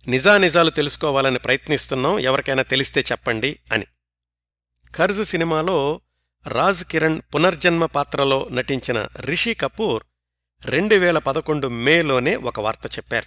నిజానిజాలు 0.06 0.70
తెలుసుకోవాలని 0.70 1.38
ప్రయత్నిస్తున్నాం 1.38 2.18
ఎవరికైనా 2.18 2.62
తెలిస్తే 2.62 3.04
చెప్పండి 3.12 3.58
అని. 3.72 3.86
ఖర్జ్ 4.96 5.24
సినిమాలో 5.24 6.00
రాజ్ 6.48 6.84
కిరణ్ 6.84 7.22
పునర్జన్మ 7.34 7.86
పాత్రలో 7.86 8.48
నటించిన 8.50 9.08
రిషి 9.20 9.54
కపూర్ 9.54 10.02
రెండు 10.64 10.94
వేల 10.94 11.18
పదకొండు 11.18 11.68
మేలోనే 11.68 12.36
ఒక 12.36 12.60
వార్త 12.60 12.86
చెప్పారు. 12.86 13.26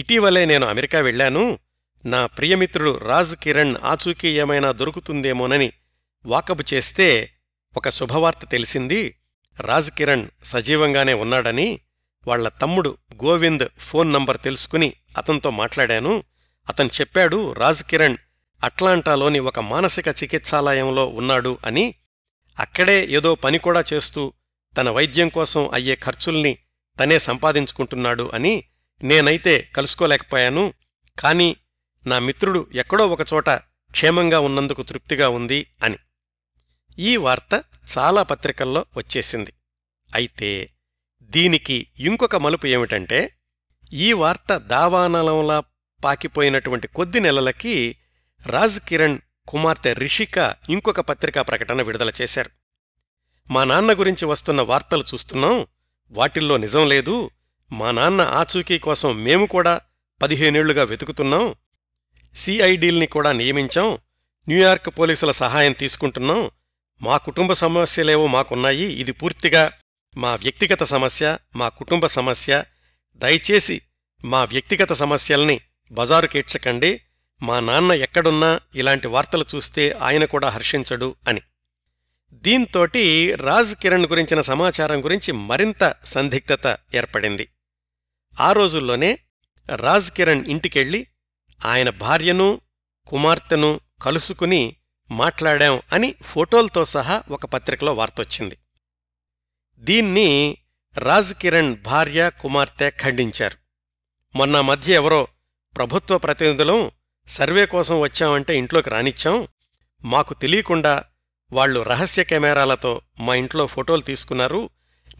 ఇటీవలే 0.00 0.44
నేను 0.44 0.66
అమెరికా 0.66 1.00
వెళ్ళాను 1.00 1.58
నా 2.04 2.26
ప్రియమిత్రుడు 2.26 2.98
రాజ్ 2.98 3.36
కిరణ్ 3.36 3.76
ఆచూకీ 3.84 4.28
ఏమైనా 4.28 4.72
దొరుకుతుందేమోనని 4.72 5.72
వాకబు 6.26 6.62
చేస్తే 6.74 7.32
ఒక 7.76 7.88
శుభవార్త 7.88 8.38
తెలిసింది. 8.50 9.16
రాజ్ 9.60 9.90
కిరణ్ 9.90 10.28
సజీవంగానే 10.44 11.12
ఉన్నాడని 11.12 11.80
వాళ్ళ 12.26 12.48
తమ్ముడు 12.48 12.96
గోవింద్ 13.24 13.68
ఫోన్ 13.78 14.12
నంబర్ 14.12 14.38
తెలుసుకుని 14.40 14.92
అతనితో 15.16 15.50
మాట్లాడాను. 15.50 16.24
అతను 16.68 16.90
చెప్పాడు 17.00 17.52
రాజ్ 17.52 17.84
కిరణ్ 17.84 18.16
అట్లాంటాలోని 18.64 19.38
ఒక 19.38 19.60
మానసిక 19.60 20.08
చికిత్సాలయంలో 20.08 21.06
ఉన్నాడు 21.06 21.58
అని. 21.64 21.94
అక్కడే 22.58 23.06
ఏదో 23.06 23.34
పని 23.34 23.58
కూడా 23.58 23.84
చేస్తూ 23.92 24.32
తన 24.76 24.90
వైద్యం 24.90 25.28
కోసం 25.28 25.70
అయ్యే 25.72 25.96
ఖర్చుల్ని 25.96 26.58
తనే 27.00 27.18
సంపాదించుకుంటున్నాడు 27.18 28.30
అని 28.34 28.64
నేనైతే 29.02 29.68
కలుసుకోలేకపోయాను. 29.76 30.74
కానీ 31.18 31.56
నా 32.06 32.18
మిత్రుడు 32.18 32.66
ఎక్కడో 32.74 33.08
ఒకచోట 33.08 33.50
క్షేమంగా 33.90 34.40
ఉన్నందుకు 34.40 34.82
తృప్తిగా 34.82 35.28
ఉంది 35.28 35.66
అని. 35.82 35.98
ఈ 36.98 37.16
వార్త 37.16 37.64
చాలా 37.98 38.22
పత్రికల్లో 38.22 38.84
వచ్చేసింది. 38.96 39.52
అయితే 40.14 40.70
దీనికి 41.22 41.86
ఇంకొక 41.98 42.36
మలుపు 42.36 42.66
ఏమిటంటే 42.66 43.32
ఈ 43.92 44.12
వార్త 44.12 44.56
దావానలంలా 44.56 45.62
పాకిపోయినటువంటి 46.04 46.88
కొద్ది 46.88 47.20
నెలలకి 47.20 47.96
రాజ్ 48.46 48.80
కిరణ్ 48.80 49.18
కుమార్తె 49.48 49.92
రిషిక 49.92 50.56
ఇంకొక 50.70 51.00
పత్రికా 51.00 51.42
ప్రకటన 51.42 51.82
విడుదల 51.82 52.12
చేశారు. 52.22 52.50
మా 53.52 53.64
నాన్న 53.64 53.92
గురించి 53.92 54.24
వస్తున్న 54.24 54.62
వార్తలు 54.62 55.04
చూస్తున్నాం. 55.14 55.66
వాటిల్లో 56.10 56.56
నిజం 56.56 56.88
లేదు. 56.88 57.30
మా 57.72 57.90
నాన్న 57.90 58.20
ఆచూకీ 58.20 58.78
కోసం 58.78 59.24
మేము 59.24 59.46
కూడా 59.46 59.80
పదిహేనేళ్ళుగా 60.22 60.84
వెతుకుతున్నాం. 60.84 61.54
సిఐడీల్ని 62.36 63.06
కూడా 63.06 63.32
నియమించాం. 63.32 63.98
న్యూయార్క్ 64.48 64.98
పోలీసుల 64.98 65.30
సహాయం 65.30 65.72
తీసుకుంటున్నాం. 65.72 66.50
మా 67.02 67.16
కుటుంబ 67.16 67.52
సమస్యలేవో 67.52 68.26
మాకున్నాయి. 68.26 68.84
ఇది 68.84 69.12
పూర్తిగా 69.12 69.72
మా 70.16 70.34
వ్యక్తిగత 70.34 70.82
సమస్య 70.82 71.38
మా 71.56 71.68
కుటుంబ 71.68 72.06
సమస్య. 72.06 72.64
దయచేసి 73.16 73.82
మా 74.24 74.44
వ్యక్తిగత 74.44 74.92
సమస్యల్ని 74.92 75.60
బజారుకేడ్చకండి 75.92 77.00
మా 77.42 77.60
నాన్న 77.60 77.92
ఎక్కడున్నా 77.92 78.60
ఇలాంటి 78.74 79.08
వార్తలు 79.08 79.44
చూస్తే 79.54 79.90
ఆయన 79.90 80.24
కూడా 80.24 80.48
హర్షించడు 80.48 81.14
అని. 81.28 81.40
దీంతోటి 82.32 83.34
రాజ్ 83.34 83.74
కిరణ్ 83.74 84.06
గురించిన 84.06 84.40
సమాచారం 84.40 85.04
గురించి 85.04 85.32
మరింత 85.32 85.94
సందిగ్ధత 86.04 86.78
ఏర్పడింది. 86.94 87.48
ఆ 88.40 88.52
రోజుల్లోనే 88.52 89.18
రాజ్ 89.74 90.12
కిరణ్ 90.12 90.44
ఇంటికెళ్ళి 90.46 91.06
ఆయన 91.64 91.90
భార్యను 91.90 92.60
కుమార్తెను 93.06 93.80
కలుసుకుని 94.02 94.76
మాట్లాడాం 95.10 95.82
అని 95.92 96.14
ఫోటోలతో 96.22 96.84
సహా 96.84 97.22
ఒక 97.30 97.46
పత్రికలో 97.46 97.94
వార్తొచ్చింది. 97.94 98.58
దీన్ని 99.78 100.56
రాజ్ 100.98 101.34
కిరణ్ 101.34 101.76
భార్య 101.82 102.30
కుమార్తె 102.40 102.90
ఖండించారు. 102.90 103.56
మొన్న 104.38 104.60
మధ్య 104.60 104.94
ఎవరో 104.94 105.28
ప్రభుత్వ 105.76 106.18
ప్రతినిధులం 106.18 106.90
సర్వే 107.28 107.66
కోసం 107.66 108.00
వచ్చామంటే 108.00 108.58
ఇంట్లోకి 108.58 108.90
రానిచ్చాం. 108.90 109.48
మాకు 110.04 110.34
తెలియకుండా 110.34 111.04
వాళ్ళు 111.52 111.80
రహస్య 111.80 112.24
కెమెరాలతో 112.24 113.00
మా 113.20 113.34
ఇంట్లో 113.34 113.66
ఫోటోలు 113.66 114.00
తీసుకున్నారు. 114.00 114.70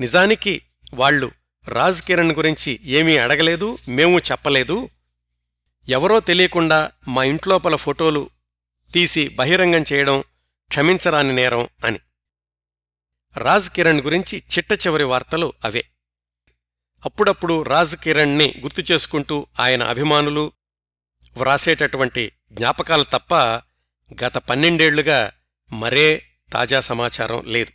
నిజానికి 0.01 0.63
వాళ్ళు 0.95 1.31
రాజ్ 1.69 2.03
కిరణ్ 2.03 2.33
గురించి 2.33 2.81
ఏమీ 2.85 3.17
అడగలేదు 3.17 3.79
మేము 3.89 4.19
చెప్పలేదు. 4.19 4.89
ఎవరో 5.89 6.21
తెలియకుండా 6.21 6.91
మా 7.09 7.25
ఇంట్లోపల 7.25 7.77
ఫోటోలు 7.77 8.31
తీసి 8.93 9.29
బహిరంగం 9.29 9.85
చేయడం 9.93 10.25
క్షమించరాని 10.69 11.33
నేరం 11.33 11.69
అని. 11.85 12.01
రాజ్ 13.37 13.71
కిరణ్ 13.71 14.01
గురించి 14.01 14.43
చిట్ట 14.59 14.73
చివరి 14.73 15.05
వార్తలు 15.05 15.53
అవే. 15.65 15.85
అప్పుడప్పుడు 17.05 17.63
రాజ్ 17.63 17.97
కిరణ్ని 17.97 18.55
గుర్తు 18.61 18.93
చేసుకుంటూ 18.93 19.47
ఆయన 19.61 19.83
అభిమానులు 19.83 20.53
వ్రాసేటటువంటి 21.37 22.33
జ్ఞాపకాలు 22.53 23.05
తప్ప 23.05 23.35
గత 24.25 24.37
పన్నెండేళ్ళుగా 24.37 25.33
మరే 25.73 26.29
తాజా 26.53 26.81
సమాచారం 26.81 27.43
లేదు. 27.47 27.73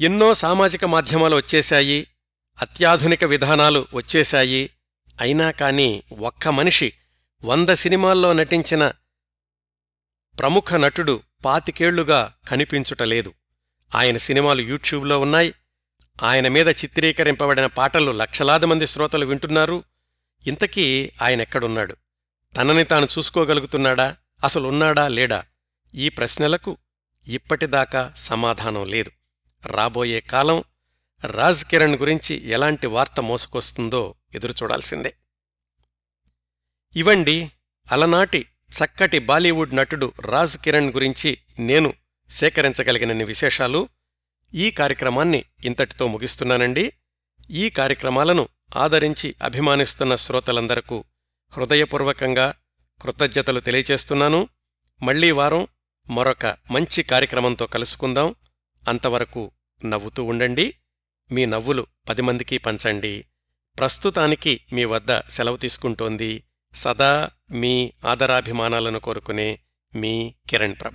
ఎన్నో 0.00 0.34
సామాజిక 0.34 0.84
మాధ్యమాలు 0.84 1.36
వచ్చేశాయి 1.36 2.06
అత్యాధునిక 2.60 3.24
విధానాలు 3.24 3.86
వచ్చేశాయి 3.94 4.70
అయినా 5.20 5.50
కాని 5.50 6.02
ఒక్క 6.18 6.48
మనిషి 6.48 6.92
వంద 7.44 7.68
సినిమాల్లో 7.68 8.32
నటించిన 8.32 8.92
ప్రముఖ 10.38 10.74
నటుడు 10.74 11.20
పాతికేళ్ళుగా 11.44 12.34
కనిపించుటలేదు 12.48 13.34
ఆయన 13.94 14.16
సినిమాలు 14.16 14.60
యూట్యూబ్లో 14.60 15.20
ఉన్నాయి. 15.20 15.54
ఆయన 16.22 16.48
మీద 16.48 16.68
చిత్రీకరింపబడిన 16.68 17.66
పాటలు 17.66 18.10
లక్షలాది 18.10 18.66
మంది 18.66 18.86
శ్రోతలు 18.86 19.26
వింటున్నారు. 19.26 19.84
ఇంతకీ 20.46 21.12
ఆయనెక్కడున్నాడు 21.22 21.96
తనని 22.56 22.84
తాను 22.84 23.08
చూసుకోగలుగుతున్నాడా? 23.18 24.16
అసలున్నాడా 24.44 25.08
లేడా? 25.08 25.44
ఈ 25.94 26.08
ప్రశ్నలకు 26.08 26.76
ఇప్పటిదాకా 27.28 28.12
సమాధానం 28.16 28.86
లేదు. 28.86 29.10
రాబోయే 29.66 30.20
కాలం 30.20 30.64
రాజ్ 31.24 31.64
కిరణ్ 31.64 31.94
గురించి 31.94 32.48
ఎలాంటి 32.48 32.86
వార్త 32.86 33.20
మోసుకొస్తుందో 33.20 34.14
ఎదురుచూడాల్సిందే 34.34 35.16
ఇవండి 36.96 37.52
అలనాటి 37.92 38.46
చక్కటి 38.68 39.18
బాలీవుడ్ 39.18 39.76
నటుడు 39.76 40.12
రాజ్ 40.20 40.58
కిరణ్ 40.58 40.92
గురించి 40.92 41.38
నేను 41.58 41.94
సేకరించగలిగినన్ని 42.30 43.24
విశేషాలు. 43.24 43.88
ఈ 44.54 44.70
కార్యక్రమాన్ని 44.70 45.44
ఇంతటితో 45.64 46.06
ముగిస్తున్నానండి. 46.06 46.92
ఈ 47.50 47.70
కార్యక్రమాలను 47.70 48.48
ఆదరించి 48.76 49.34
అభిమానిస్తున్న 49.42 50.16
శ్రోతలందరకు 50.16 51.04
హృదయపూర్వకంగా 51.50 52.54
కృతజ్ఞతలు 53.02 53.60
తెలియచేస్తున్నాను 53.60 54.48
మళ్ళీ 55.02 55.30
వారం 55.30 55.66
మరొక 56.10 56.46
మంచి 56.46 57.02
కార్యక్రమంతో 57.02 57.66
కలుసుకుందాం. 57.66 58.34
అంతవరకు 58.88 59.50
నవ్వుతూ 59.84 60.24
ఉండండి. 60.24 60.74
మీ 61.32 61.46
నవ్వులు 61.46 61.86
పది 62.08 62.22
మందికి 62.22 62.58
పంచండి. 62.58 63.24
ప్రస్తుతానికి 63.78 64.60
మీ 64.72 64.84
వద్ద 64.84 65.18
సెలవు 65.28 65.56
తీసుకుంటోంది 65.56 66.44
సదా 66.74 67.30
మీ 67.50 67.92
ఆదరాభిమానాలను 68.04 69.00
కోరుకునే 69.00 69.58
మీ 69.94 70.34
కిరణ్ 70.48 70.76
ప్రభ. 70.80 70.94